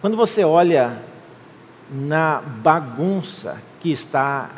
Quando 0.00 0.16
você 0.16 0.44
olha 0.44 1.02
na 1.90 2.40
bagunça 2.40 3.56
que 3.80 3.90
está 3.90 4.50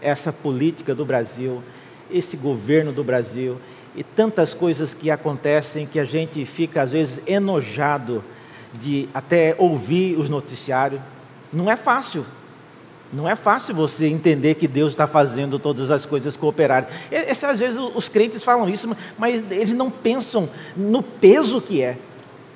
essa 0.00 0.32
política 0.32 0.94
do 0.94 1.04
Brasil, 1.04 1.62
esse 2.10 2.36
governo 2.36 2.92
do 2.92 3.04
Brasil 3.04 3.56
e 3.96 4.02
tantas 4.02 4.54
coisas 4.54 4.94
que 4.94 5.10
acontecem 5.10 5.86
que 5.86 5.98
a 5.98 6.04
gente 6.04 6.44
fica 6.44 6.82
às 6.82 6.92
vezes 6.92 7.20
enojado 7.26 8.22
de 8.74 9.08
até 9.12 9.54
ouvir 9.58 10.16
os 10.16 10.28
noticiários. 10.28 11.00
Não 11.52 11.70
é 11.70 11.76
fácil. 11.76 12.24
Não 13.12 13.28
é 13.28 13.34
fácil 13.34 13.74
você 13.74 14.06
entender 14.06 14.54
que 14.54 14.68
Deus 14.68 14.90
está 14.90 15.06
fazendo 15.06 15.58
todas 15.58 15.90
as 15.90 16.04
coisas 16.04 16.36
cooperarem. 16.36 16.88
Esse, 17.10 17.46
às 17.46 17.58
vezes 17.58 17.80
os 17.94 18.08
crentes 18.08 18.42
falam 18.42 18.68
isso, 18.68 18.94
mas 19.18 19.42
eles 19.50 19.72
não 19.72 19.90
pensam 19.90 20.48
no 20.76 21.02
peso 21.02 21.60
que 21.60 21.82
é. 21.82 21.96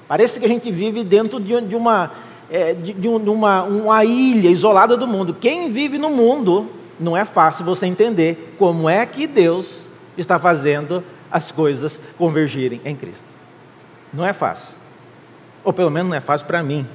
Parece 0.06 0.38
que 0.38 0.44
a 0.44 0.48
gente 0.48 0.70
vive 0.70 1.02
dentro 1.02 1.40
de, 1.40 1.74
uma, 1.74 2.12
é, 2.50 2.74
de 2.74 3.08
uma, 3.08 3.62
uma 3.62 4.04
ilha 4.04 4.50
isolada 4.50 4.94
do 4.94 5.06
mundo. 5.06 5.34
Quem 5.40 5.72
vive 5.72 5.96
no 5.96 6.10
mundo, 6.10 6.68
não 6.98 7.16
é 7.16 7.24
fácil 7.24 7.64
você 7.64 7.86
entender 7.86 8.54
como 8.58 8.88
é 8.88 9.04
que 9.06 9.26
Deus 9.26 9.80
está 10.16 10.38
fazendo 10.38 11.02
as 11.30 11.50
coisas 11.50 11.98
convergirem 12.18 12.80
em 12.84 12.94
Cristo. 12.94 13.24
Não 14.12 14.24
é 14.24 14.32
fácil. 14.32 14.74
Ou 15.64 15.72
pelo 15.72 15.90
menos 15.90 16.10
não 16.10 16.16
é 16.16 16.20
fácil 16.20 16.46
para 16.46 16.62
mim. 16.62 16.86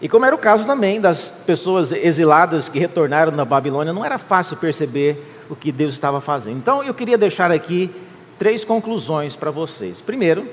E 0.00 0.08
como 0.08 0.24
era 0.24 0.34
o 0.34 0.38
caso 0.38 0.64
também 0.64 1.00
das 1.00 1.32
pessoas 1.46 1.92
exiladas 1.92 2.68
que 2.68 2.78
retornaram 2.78 3.30
na 3.30 3.44
Babilônia, 3.44 3.92
não 3.92 4.04
era 4.04 4.18
fácil 4.18 4.56
perceber 4.56 5.44
o 5.48 5.54
que 5.54 5.70
Deus 5.70 5.92
estava 5.94 6.20
fazendo. 6.20 6.56
Então 6.56 6.82
eu 6.82 6.94
queria 6.94 7.18
deixar 7.18 7.52
aqui 7.52 7.94
três 8.38 8.64
conclusões 8.64 9.36
para 9.36 9.50
vocês. 9.50 10.00
Primeiro, 10.00 10.48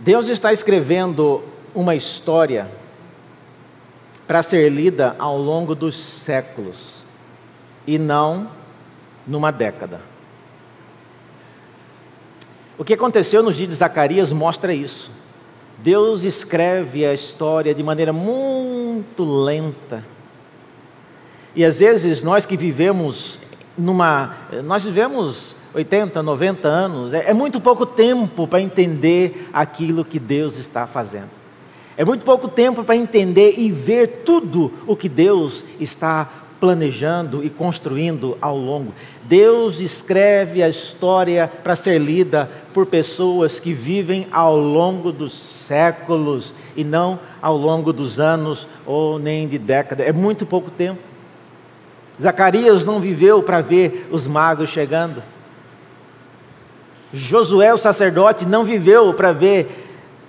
Deus 0.00 0.28
está 0.28 0.52
escrevendo 0.52 1.42
uma 1.74 1.94
história 1.94 2.68
para 4.32 4.42
ser 4.42 4.70
lida 4.70 5.14
ao 5.18 5.36
longo 5.36 5.74
dos 5.74 5.94
séculos 5.94 6.94
e 7.86 7.98
não 7.98 8.48
numa 9.26 9.52
década. 9.52 10.00
O 12.78 12.82
que 12.82 12.94
aconteceu 12.94 13.42
nos 13.42 13.56
dias 13.56 13.68
de 13.68 13.74
Zacarias 13.74 14.32
mostra 14.32 14.72
isso. 14.72 15.10
Deus 15.76 16.24
escreve 16.24 17.04
a 17.04 17.12
história 17.12 17.74
de 17.74 17.82
maneira 17.82 18.10
muito 18.10 19.22
lenta. 19.22 20.02
E 21.54 21.62
às 21.62 21.80
vezes 21.80 22.22
nós 22.22 22.46
que 22.46 22.56
vivemos 22.56 23.38
numa. 23.76 24.34
Nós 24.64 24.82
vivemos 24.82 25.54
80, 25.74 26.22
90 26.22 26.66
anos, 26.66 27.12
é, 27.12 27.28
é 27.28 27.34
muito 27.34 27.60
pouco 27.60 27.84
tempo 27.84 28.48
para 28.48 28.62
entender 28.62 29.50
aquilo 29.52 30.02
que 30.02 30.18
Deus 30.18 30.56
está 30.56 30.86
fazendo. 30.86 31.41
É 31.96 32.04
muito 32.04 32.24
pouco 32.24 32.48
tempo 32.48 32.82
para 32.82 32.96
entender 32.96 33.54
e 33.58 33.70
ver 33.70 34.22
tudo 34.24 34.72
o 34.86 34.96
que 34.96 35.08
Deus 35.08 35.64
está 35.78 36.28
planejando 36.58 37.44
e 37.44 37.50
construindo 37.50 38.38
ao 38.40 38.56
longo. 38.56 38.94
Deus 39.24 39.80
escreve 39.80 40.62
a 40.62 40.68
história 40.68 41.50
para 41.62 41.74
ser 41.74 41.98
lida 41.98 42.48
por 42.72 42.86
pessoas 42.86 43.58
que 43.58 43.72
vivem 43.72 44.28
ao 44.30 44.56
longo 44.56 45.10
dos 45.10 45.32
séculos 45.32 46.54
e 46.76 46.84
não 46.84 47.18
ao 47.42 47.56
longo 47.56 47.92
dos 47.92 48.20
anos 48.20 48.66
ou 48.86 49.18
nem 49.18 49.48
de 49.48 49.58
décadas. 49.58 50.06
É 50.06 50.12
muito 50.12 50.46
pouco 50.46 50.70
tempo. 50.70 51.00
Zacarias 52.22 52.84
não 52.84 53.00
viveu 53.00 53.42
para 53.42 53.60
ver 53.60 54.06
os 54.12 54.26
magos 54.28 54.70
chegando. 54.70 55.20
Josué, 57.12 57.74
o 57.74 57.78
sacerdote, 57.78 58.46
não 58.46 58.64
viveu 58.64 59.12
para 59.12 59.32
ver 59.32 59.81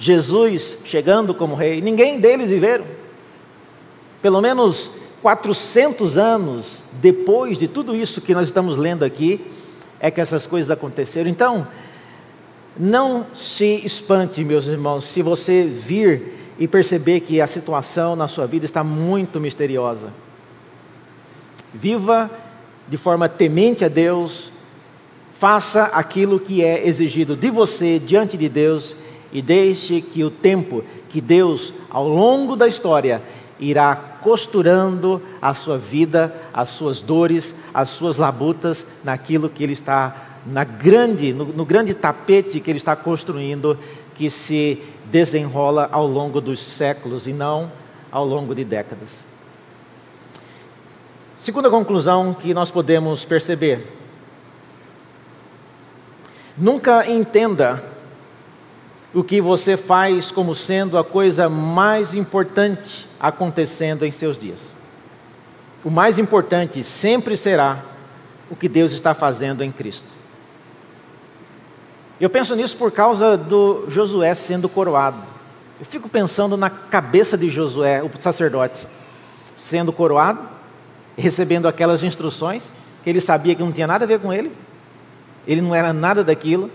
Jesus 0.04 0.78
chegando 0.84 1.34
como 1.34 1.56
rei. 1.56 1.82
Ninguém 1.82 2.20
deles 2.20 2.50
viveram. 2.50 2.84
Pelo 4.22 4.42
menos 4.42 4.92
400 5.22 6.18
anos 6.18 6.84
depois 7.02 7.58
de 7.58 7.70
tudo 7.70 7.96
isso 7.96 8.20
que 8.20 8.34
nós 8.34 8.50
estamos 8.50 8.78
lendo 8.78 9.04
aqui, 9.04 9.40
é 10.00 10.12
que 10.12 10.20
essas 10.20 10.46
coisas 10.46 10.70
aconteceram. 10.70 11.30
Então, 11.30 11.66
não 12.78 13.26
se 13.34 13.82
espante, 13.86 14.44
meus 14.44 14.68
irmãos, 14.68 15.06
se 15.06 15.22
você 15.22 15.64
vir 15.64 16.34
e 16.60 16.68
perceber 16.68 17.22
que 17.22 17.40
a 17.40 17.48
situação 17.48 18.16
na 18.16 18.28
sua 18.28 18.46
vida 18.46 18.66
está 18.66 18.84
muito 18.84 19.40
misteriosa. 19.40 20.10
Viva 21.74 22.30
de 22.90 22.98
forma 22.98 23.30
temente 23.30 23.86
a 23.86 23.88
Deus, 23.88 24.52
faça 25.32 25.86
aquilo 25.86 26.40
que 26.40 26.62
é 26.62 26.86
exigido 26.86 27.38
de 27.38 27.50
você 27.50 28.00
diante 28.00 28.36
de 28.36 28.50
Deus 28.50 28.96
e 29.34 29.42
deixe 29.42 30.00
que 30.00 30.24
o 30.24 30.30
tempo 30.30 30.84
que 31.10 31.20
Deus, 31.20 31.74
ao 31.90 32.08
longo 32.08 32.56
da 32.56 32.68
história, 32.68 33.22
irá 33.60 33.96
costurando 33.96 35.22
a 35.42 35.54
sua 35.54 35.78
vida, 35.78 36.34
as 36.54 36.70
suas 36.70 37.02
dores, 37.02 37.56
as 37.74 37.90
suas 37.90 38.18
labutas 38.18 38.86
naquilo 39.04 39.50
que 39.50 39.64
ele 39.64 39.74
está 39.74 40.16
na 40.46 40.64
grande, 40.64 41.34
no, 41.34 41.46
no 41.46 41.66
grande 41.66 41.94
tapete 41.94 42.60
que 42.60 42.70
ele 42.70 42.78
está 42.78 42.96
construindo, 42.96 43.78
que 44.16 44.30
se 44.30 44.82
desenrola 45.06 45.90
ao 45.92 46.08
longo 46.08 46.40
dos 46.40 46.60
séculos 46.60 47.26
e 47.28 47.34
não 47.34 47.72
ao 48.12 48.26
longo 48.26 48.54
de 48.54 48.64
décadas. 48.64 49.24
Segunda 51.38 51.70
conclusão 51.70 52.34
que 52.34 52.54
nós 52.54 52.70
podemos 52.70 53.26
perceber: 53.26 53.88
nunca 56.58 57.10
entenda 57.10 57.93
o 59.14 59.24
que 59.24 59.40
você 59.40 59.78
faz 59.78 60.32
como 60.32 60.56
sendo 60.56 60.98
a 60.98 61.04
coisa 61.04 61.48
mais 61.48 62.14
importante 62.16 63.08
acontecendo 63.20 64.06
em 64.06 64.12
seus 64.12 64.38
dias. 64.38 64.60
O 65.84 65.92
mais 65.92 66.18
importante 66.18 66.84
sempre 66.84 67.38
será 67.38 67.84
o 68.50 68.56
que 68.56 68.68
Deus 68.68 68.92
está 68.92 69.14
fazendo 69.14 69.64
em 69.64 69.72
Cristo. 69.72 70.08
Eu 72.20 72.30
penso 72.30 72.56
nisso 72.56 72.78
por 72.78 72.92
causa 72.92 73.38
do 73.38 73.86
Josué 73.90 74.34
sendo 74.34 74.70
coroado. 74.70 75.18
Eu 75.80 75.86
fico 75.86 76.08
pensando 76.08 76.56
na 76.56 76.70
cabeça 76.70 77.38
de 77.38 77.50
Josué, 77.50 78.02
o 78.02 78.10
sacerdote, 78.20 78.88
sendo 79.56 79.92
coroado, 79.92 80.40
recebendo 81.18 81.68
aquelas 81.68 82.02
instruções 82.04 82.74
que 83.04 83.10
ele 83.10 83.20
sabia 83.20 83.54
que 83.54 83.62
não 83.62 83.72
tinha 83.72 83.86
nada 83.86 84.06
a 84.06 84.08
ver 84.08 84.20
com 84.20 84.32
ele, 84.32 84.52
ele 85.46 85.62
não 85.62 85.76
era 85.76 85.92
nada 85.92 86.24
daquilo, 86.24 86.72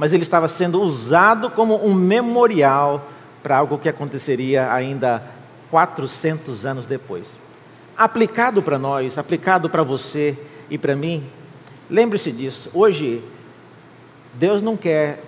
mas 0.00 0.14
ele 0.14 0.22
estava 0.22 0.48
sendo 0.48 0.80
usado 0.80 1.50
como 1.50 1.84
um 1.84 1.92
memorial 1.92 3.06
para 3.42 3.58
algo 3.58 3.76
que 3.76 3.86
aconteceria 3.86 4.72
ainda 4.72 5.22
400 5.70 6.64
anos 6.64 6.86
depois. 6.86 7.26
Aplicado 7.98 8.62
para 8.62 8.78
nós, 8.78 9.18
aplicado 9.18 9.68
para 9.68 9.82
você 9.82 10.38
e 10.70 10.78
para 10.78 10.96
mim, 10.96 11.28
lembre-se 11.90 12.32
disso. 12.32 12.70
Hoje, 12.72 13.22
Deus 14.32 14.62
não 14.62 14.74
quer 14.74 15.22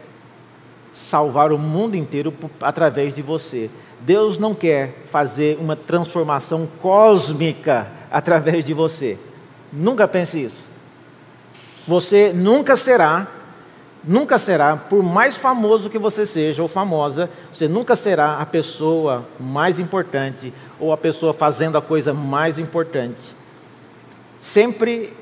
salvar 0.91 1.53
o 1.53 1.59
mundo 1.59 1.95
inteiro 1.95 2.33
através 2.59 3.13
de 3.15 3.21
você. 3.21 3.69
Deus 4.01 4.39
não 4.39 4.55
quer 4.55 5.03
fazer 5.11 5.59
uma 5.61 5.77
transformação 5.77 6.67
cósmica 6.81 7.93
através 8.11 8.65
de 8.65 8.73
você. 8.73 9.19
Nunca 9.71 10.09
pense 10.09 10.43
isso. 10.43 10.67
Você 11.87 12.33
nunca 12.33 12.75
será 12.75 13.42
nunca 14.05 14.39
será, 14.39 14.77
por 14.77 15.03
mais 15.03 15.37
famoso 15.37 15.89
que 15.89 15.99
você 15.99 16.27
seja 16.27 16.63
ou 16.63 16.69
famosa, 16.69 17.31
você 17.53 17.69
nunca 17.69 17.95
será 17.95 18.39
a 18.39 18.47
pessoa 18.47 19.25
mais 19.39 19.79
importante 19.79 20.53
ou 20.81 20.93
a 20.93 20.97
pessoa 20.97 21.33
fazendo 21.33 21.79
a 21.79 21.83
coisa 21.83 22.13
mais 22.13 22.59
importante. 22.59 23.37
Sempre 24.41 25.13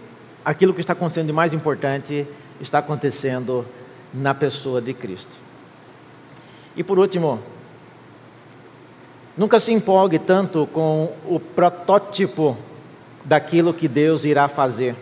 aquilo 0.45 0.73
que 0.73 0.81
está 0.81 0.95
acontecendo 0.95 1.27
de 1.27 1.33
mais 1.33 1.53
importante 1.53 2.27
está 2.61 2.79
acontecendo 2.79 3.67
na 4.13 4.35
pessoa 4.35 4.81
de 4.81 4.95
Cristo. 4.95 5.37
E 6.75 6.83
por 6.83 6.99
último, 6.99 7.39
nunca 9.37 9.61
se 9.61 9.73
empolgue 9.73 10.19
tanto 10.19 10.67
com 10.73 11.13
o 11.27 11.39
protótipo 11.39 12.57
daquilo 13.25 13.75
que 13.75 13.87
Deus 13.87 14.25
irá 14.25 14.49
fazer. 14.49 14.97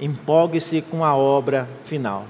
Empolgue-se 0.00 0.82
com 0.82 1.04
a 1.04 1.14
obra 1.14 1.68
final. 1.84 2.26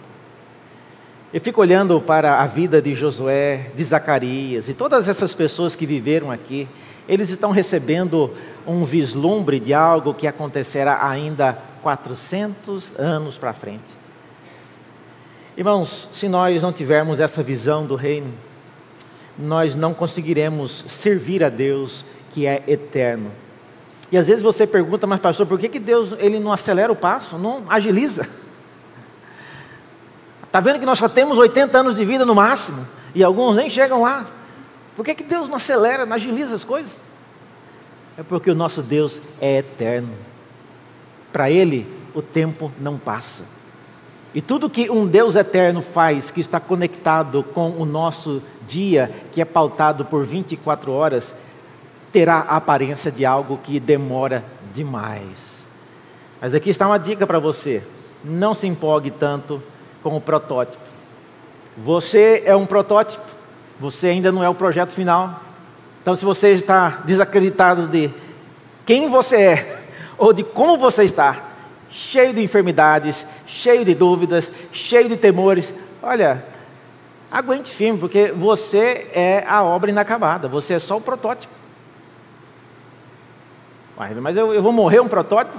Eu 1.35 1.41
fico 1.41 1.61
olhando 1.61 2.01
para 2.01 2.41
a 2.41 2.47
vida 2.47 2.81
de 2.81 2.95
Josué, 2.95 3.73
de 3.75 3.83
Zacarias 3.83 4.69
e 4.69 4.75
todas 4.75 5.09
essas 5.09 5.35
pessoas 5.35 5.75
que 5.75 5.85
viveram 5.85 6.31
aqui. 6.31 6.69
Eles 7.09 7.31
estão 7.31 7.51
recebendo 7.51 8.33
um 8.67 8.85
vislumbre 8.85 9.59
de 9.59 9.75
algo 9.75 10.15
que 10.15 10.27
acontecerá 10.27 11.05
ainda 11.09 11.59
400 11.83 12.95
anos 12.97 13.39
para 13.39 13.53
frente. 13.53 13.83
Irmãos, 15.57 16.09
se 16.13 16.29
nós 16.29 16.63
não 16.63 16.73
tivermos 16.73 17.19
essa 17.19 17.43
visão 17.43 17.85
do 17.85 17.97
reino, 17.97 18.33
nós 19.37 19.75
não 19.75 19.93
conseguiremos 19.93 20.85
servir 20.87 21.43
a 21.43 21.49
Deus 21.49 22.05
que 22.31 22.47
é 22.47 22.63
eterno. 22.69 23.33
E 24.13 24.17
às 24.17 24.29
vezes 24.29 24.43
você 24.43 24.65
pergunta, 24.65 25.07
mas 25.09 25.19
pastor, 25.19 25.47
por 25.47 25.59
que, 25.59 25.69
que 25.69 25.81
Deus 25.81 26.15
ele 26.19 26.39
não 26.39 26.53
acelera 26.53 26.93
o 26.93 26.97
passo, 26.97 27.37
não 27.37 27.65
agiliza? 27.69 28.29
Está 30.47 30.61
vendo 30.61 30.79
que 30.79 30.87
nós 30.87 30.99
só 30.99 31.09
temos 31.09 31.39
80 31.39 31.79
anos 31.79 31.95
de 31.95 32.05
vida 32.05 32.25
no 32.25 32.35
máximo, 32.35 32.87
e 33.15 33.23
alguns 33.23 33.57
nem 33.57 33.69
chegam 33.69 34.03
lá. 34.03 34.27
Por 34.95 35.05
que, 35.05 35.15
que 35.15 35.25
Deus 35.25 35.49
não 35.49 35.57
acelera, 35.57 36.07
não 36.07 36.15
agiliza 36.15 36.55
as 36.55 36.65
coisas? 36.65 37.01
É 38.17 38.23
porque 38.23 38.51
o 38.51 38.55
nosso 38.55 38.83
Deus 38.83 39.21
é 39.41 39.59
eterno. 39.59 40.15
Para 41.33 41.51
Ele, 41.51 41.87
o 42.15 42.23
tempo 42.23 42.73
não 42.81 42.97
passa. 42.97 43.45
E 44.35 44.41
tudo 44.41 44.71
que 44.71 44.91
um 44.91 45.07
Deus 45.07 45.37
eterno 45.37 45.83
faz, 45.83 46.31
que 46.31 46.41
está 46.41 46.59
conectado 46.61 47.43
com 47.43 47.71
o 47.71 47.85
nosso 47.85 48.43
dia, 48.67 49.11
que 49.33 49.41
é 49.41 49.45
pautado 49.45 50.05
por 50.05 50.25
24 50.25 50.93
horas, 50.93 51.35
terá 52.13 52.47
a 52.49 52.57
aparência 52.57 53.11
de 53.11 53.25
algo 53.25 53.59
que 53.63 53.79
demora 53.79 54.45
demais. 54.75 55.65
Mas 56.41 56.55
aqui 56.55 56.71
está 56.71 56.87
uma 56.87 56.99
dica 56.99 57.27
para 57.27 57.39
você: 57.39 57.83
não 58.25 58.55
se 58.55 58.67
empolgue 58.67 59.11
tanto 59.11 59.63
com 60.11 60.17
o 60.17 60.21
protótipo. 60.21 60.85
Você 61.77 62.45
é 62.47 62.55
um 62.55 62.65
protótipo, 62.65 63.25
você 63.81 64.07
ainda 64.07 64.31
não 64.31 64.41
é 64.41 64.49
o 64.49 64.55
projeto 64.55 64.93
final. 64.93 65.41
Então, 66.01 66.15
se 66.15 66.25
você 66.25 66.53
está 66.53 67.03
desacreditado 67.05 67.89
de 67.89 68.15
quem 68.87 69.11
você 69.11 69.37
é 69.37 69.79
ou 70.17 70.33
de 70.33 70.45
como 70.45 70.79
você 70.79 71.03
está, 71.03 71.43
cheio 71.91 72.33
de 72.33 72.41
enfermidades, 72.41 73.27
cheio 73.49 73.85
de 73.85 73.97
dúvidas, 73.97 74.53
cheio 74.71 75.09
de 75.09 75.17
temores, 75.17 75.75
olha, 76.01 76.45
aguente 77.29 77.73
firme, 77.73 77.99
porque 77.99 78.31
você 78.31 79.11
é 79.13 79.45
a 79.45 79.65
obra 79.65 79.91
inacabada, 79.91 80.47
você 80.47 80.75
é 80.75 80.79
só 80.79 80.99
o 80.99 81.01
protótipo. 81.01 81.53
Mas 84.21 84.37
eu, 84.37 84.55
eu 84.55 84.63
vou 84.63 84.73
morrer 84.73 85.01
um 85.01 85.09
protótipo? 85.09 85.59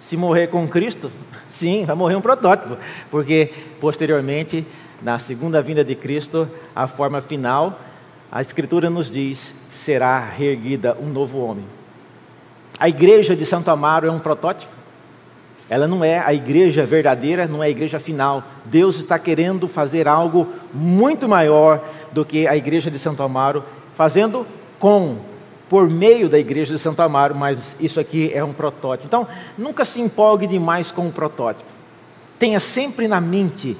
Se 0.00 0.16
morrer 0.16 0.46
com 0.46 0.66
Cristo, 0.66 1.12
sim, 1.54 1.84
vai 1.84 1.94
morrer 1.94 2.16
um 2.16 2.20
protótipo, 2.20 2.76
porque 3.10 3.52
posteriormente, 3.80 4.66
na 5.00 5.18
segunda 5.18 5.62
vinda 5.62 5.84
de 5.84 5.94
Cristo, 5.94 6.50
a 6.74 6.88
forma 6.88 7.20
final, 7.20 7.78
a 8.30 8.42
Escritura 8.42 8.90
nos 8.90 9.08
diz, 9.08 9.54
será 9.70 10.18
reerguida 10.18 10.96
um 11.00 11.06
novo 11.06 11.38
homem. 11.38 11.64
A 12.78 12.88
igreja 12.88 13.36
de 13.36 13.46
Santo 13.46 13.70
Amaro 13.70 14.08
é 14.08 14.10
um 14.10 14.18
protótipo. 14.18 14.72
Ela 15.70 15.86
não 15.86 16.04
é 16.04 16.18
a 16.18 16.34
igreja 16.34 16.84
verdadeira, 16.84 17.46
não 17.46 17.62
é 17.62 17.66
a 17.66 17.70
igreja 17.70 18.00
final. 18.00 18.42
Deus 18.64 18.96
está 18.96 19.18
querendo 19.18 19.68
fazer 19.68 20.08
algo 20.08 20.48
muito 20.72 21.28
maior 21.28 21.82
do 22.12 22.24
que 22.24 22.48
a 22.48 22.56
igreja 22.56 22.90
de 22.90 22.98
Santo 22.98 23.22
Amaro, 23.22 23.64
fazendo 23.94 24.44
com 24.78 25.16
por 25.74 25.90
meio 25.90 26.28
da 26.28 26.38
igreja 26.38 26.72
de 26.72 26.80
Santo 26.80 27.02
Amaro, 27.02 27.34
mas 27.34 27.74
isso 27.80 27.98
aqui 27.98 28.30
é 28.32 28.44
um 28.44 28.52
protótipo. 28.52 29.08
Então, 29.08 29.26
nunca 29.58 29.84
se 29.84 30.00
empolgue 30.00 30.46
demais 30.46 30.92
com 30.92 31.08
o 31.08 31.10
protótipo. 31.10 31.68
Tenha 32.38 32.60
sempre 32.60 33.08
na 33.08 33.20
mente 33.20 33.76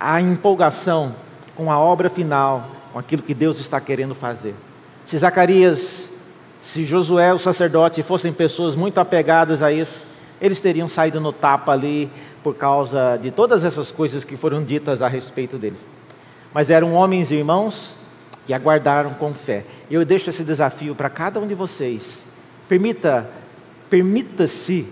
a 0.00 0.20
empolgação 0.20 1.14
com 1.54 1.70
a 1.70 1.78
obra 1.78 2.10
final, 2.10 2.66
com 2.92 2.98
aquilo 2.98 3.22
que 3.22 3.32
Deus 3.32 3.60
está 3.60 3.80
querendo 3.80 4.12
fazer. 4.12 4.56
Se 5.04 5.16
Zacarias, 5.16 6.08
se 6.60 6.84
Josué, 6.84 7.32
o 7.32 7.38
sacerdote, 7.38 8.02
fossem 8.02 8.32
pessoas 8.32 8.74
muito 8.74 8.98
apegadas 8.98 9.62
a 9.62 9.70
isso, 9.70 10.04
eles 10.40 10.58
teriam 10.58 10.88
saído 10.88 11.20
no 11.20 11.32
tapa 11.32 11.70
ali 11.70 12.10
por 12.42 12.56
causa 12.56 13.16
de 13.22 13.30
todas 13.30 13.62
essas 13.62 13.92
coisas 13.92 14.24
que 14.24 14.36
foram 14.36 14.64
ditas 14.64 15.00
a 15.00 15.06
respeito 15.06 15.58
deles. 15.58 15.78
Mas 16.52 16.70
eram 16.70 16.92
homens 16.92 17.30
e 17.30 17.36
irmãos 17.36 17.96
que 18.48 18.54
aguardaram 18.54 19.12
com 19.12 19.34
fé. 19.34 19.62
E 19.90 19.94
eu 19.94 20.06
deixo 20.06 20.30
esse 20.30 20.42
desafio 20.42 20.94
para 20.94 21.10
cada 21.10 21.38
um 21.38 21.46
de 21.46 21.54
vocês. 21.54 22.24
Permita, 22.66 23.28
permita-se 23.90 24.88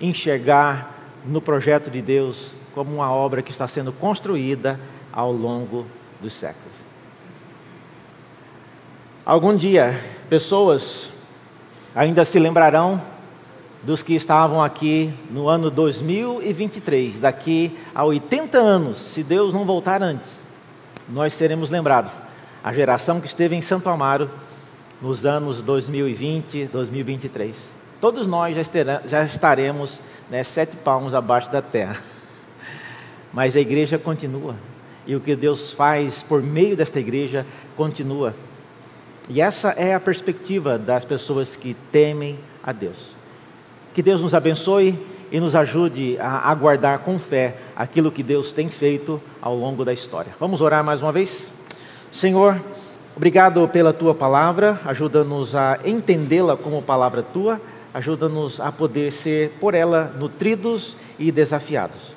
enxergar 0.00 0.92
no 1.24 1.40
projeto 1.40 1.88
de 1.88 2.02
Deus 2.02 2.50
como 2.74 2.96
uma 2.96 3.08
obra 3.12 3.42
que 3.42 3.52
está 3.52 3.68
sendo 3.68 3.92
construída 3.92 4.80
ao 5.12 5.30
longo 5.30 5.86
dos 6.20 6.32
séculos. 6.32 6.74
Algum 9.24 9.56
dia, 9.56 10.02
pessoas 10.28 11.08
ainda 11.94 12.24
se 12.24 12.40
lembrarão 12.40 13.00
dos 13.84 14.02
que 14.02 14.16
estavam 14.16 14.60
aqui 14.60 15.14
no 15.30 15.48
ano 15.48 15.70
2023, 15.70 17.20
daqui 17.20 17.78
a 17.94 18.04
80 18.04 18.58
anos, 18.58 18.96
se 18.96 19.22
Deus 19.22 19.54
não 19.54 19.64
voltar 19.64 20.02
antes, 20.02 20.40
nós 21.08 21.34
seremos 21.34 21.70
lembrados 21.70 22.25
a 22.66 22.72
geração 22.72 23.20
que 23.20 23.28
esteve 23.28 23.54
em 23.54 23.62
Santo 23.62 23.88
Amaro 23.88 24.28
nos 25.00 25.24
anos 25.24 25.62
2020, 25.62 26.66
2023. 26.66 27.56
Todos 28.00 28.26
nós 28.26 28.56
já, 29.06 29.22
estaremos 29.22 30.00
né, 30.28 30.42
sete 30.42 30.76
palmos 30.76 31.14
abaixo 31.14 31.48
da 31.52 31.62
terra. 31.62 32.02
Mas 33.32 33.54
a 33.54 33.60
igreja 33.60 34.00
continua. 34.00 34.56
E 35.06 35.14
o 35.14 35.20
que 35.20 35.36
Deus 35.36 35.70
faz 35.70 36.24
por 36.24 36.42
meio 36.42 36.76
desta 36.76 36.98
igreja 36.98 37.46
continua. 37.76 38.34
E 39.30 39.40
essa 39.40 39.68
é 39.70 39.94
a 39.94 40.00
perspectiva 40.00 40.76
das 40.76 41.04
pessoas 41.04 41.54
que 41.54 41.72
temem 41.92 42.36
a 42.64 42.72
Deus. 42.72 43.12
Que 43.94 44.02
Deus 44.02 44.20
nos 44.20 44.34
abençoe 44.34 44.98
e 45.30 45.38
nos 45.38 45.54
ajude 45.54 46.18
a 46.18 46.50
aguardar 46.50 46.98
com 46.98 47.16
fé 47.16 47.58
aquilo 47.76 48.10
que 48.10 48.24
Deus 48.24 48.50
tem 48.50 48.68
feito 48.68 49.22
ao 49.40 49.54
longo 49.54 49.84
da 49.84 49.92
história. 49.92 50.34
Vamos 50.40 50.60
orar 50.60 50.82
mais 50.82 51.00
uma 51.00 51.12
vez? 51.12 51.54
Senhor, 52.12 52.60
obrigado 53.16 53.66
pela 53.68 53.92
tua 53.92 54.14
palavra, 54.14 54.80
ajuda-nos 54.84 55.54
a 55.54 55.78
entendê-la 55.84 56.56
como 56.56 56.82
palavra 56.82 57.22
tua, 57.22 57.60
ajuda-nos 57.92 58.60
a 58.60 58.70
poder 58.70 59.12
ser 59.12 59.50
por 59.60 59.74
ela 59.74 60.12
nutridos 60.18 60.96
e 61.18 61.30
desafiados. 61.32 62.14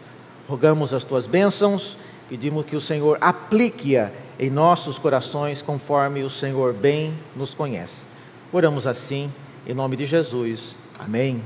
Rogamos 0.48 0.94
as 0.94 1.04
tuas 1.04 1.28
bênçãos, 1.28 1.98
pedimos 2.28 2.66
que 2.66 2.76
o 2.76 2.82
Senhor 2.82 3.18
aplique-a 3.22 4.10
em 4.40 4.50
nossos 4.50 4.98
corações 4.98 5.62
conforme 5.62 6.24
o 6.24 6.30
Senhor 6.30 6.74
bem 6.74 7.14
nos 7.36 7.54
conhece. 7.54 8.02
Oramos 8.52 8.88
assim, 8.88 9.32
em 9.68 9.74
nome 9.74 9.96
de 9.96 10.06
Jesus. 10.06 10.76
Amém. 10.98 11.42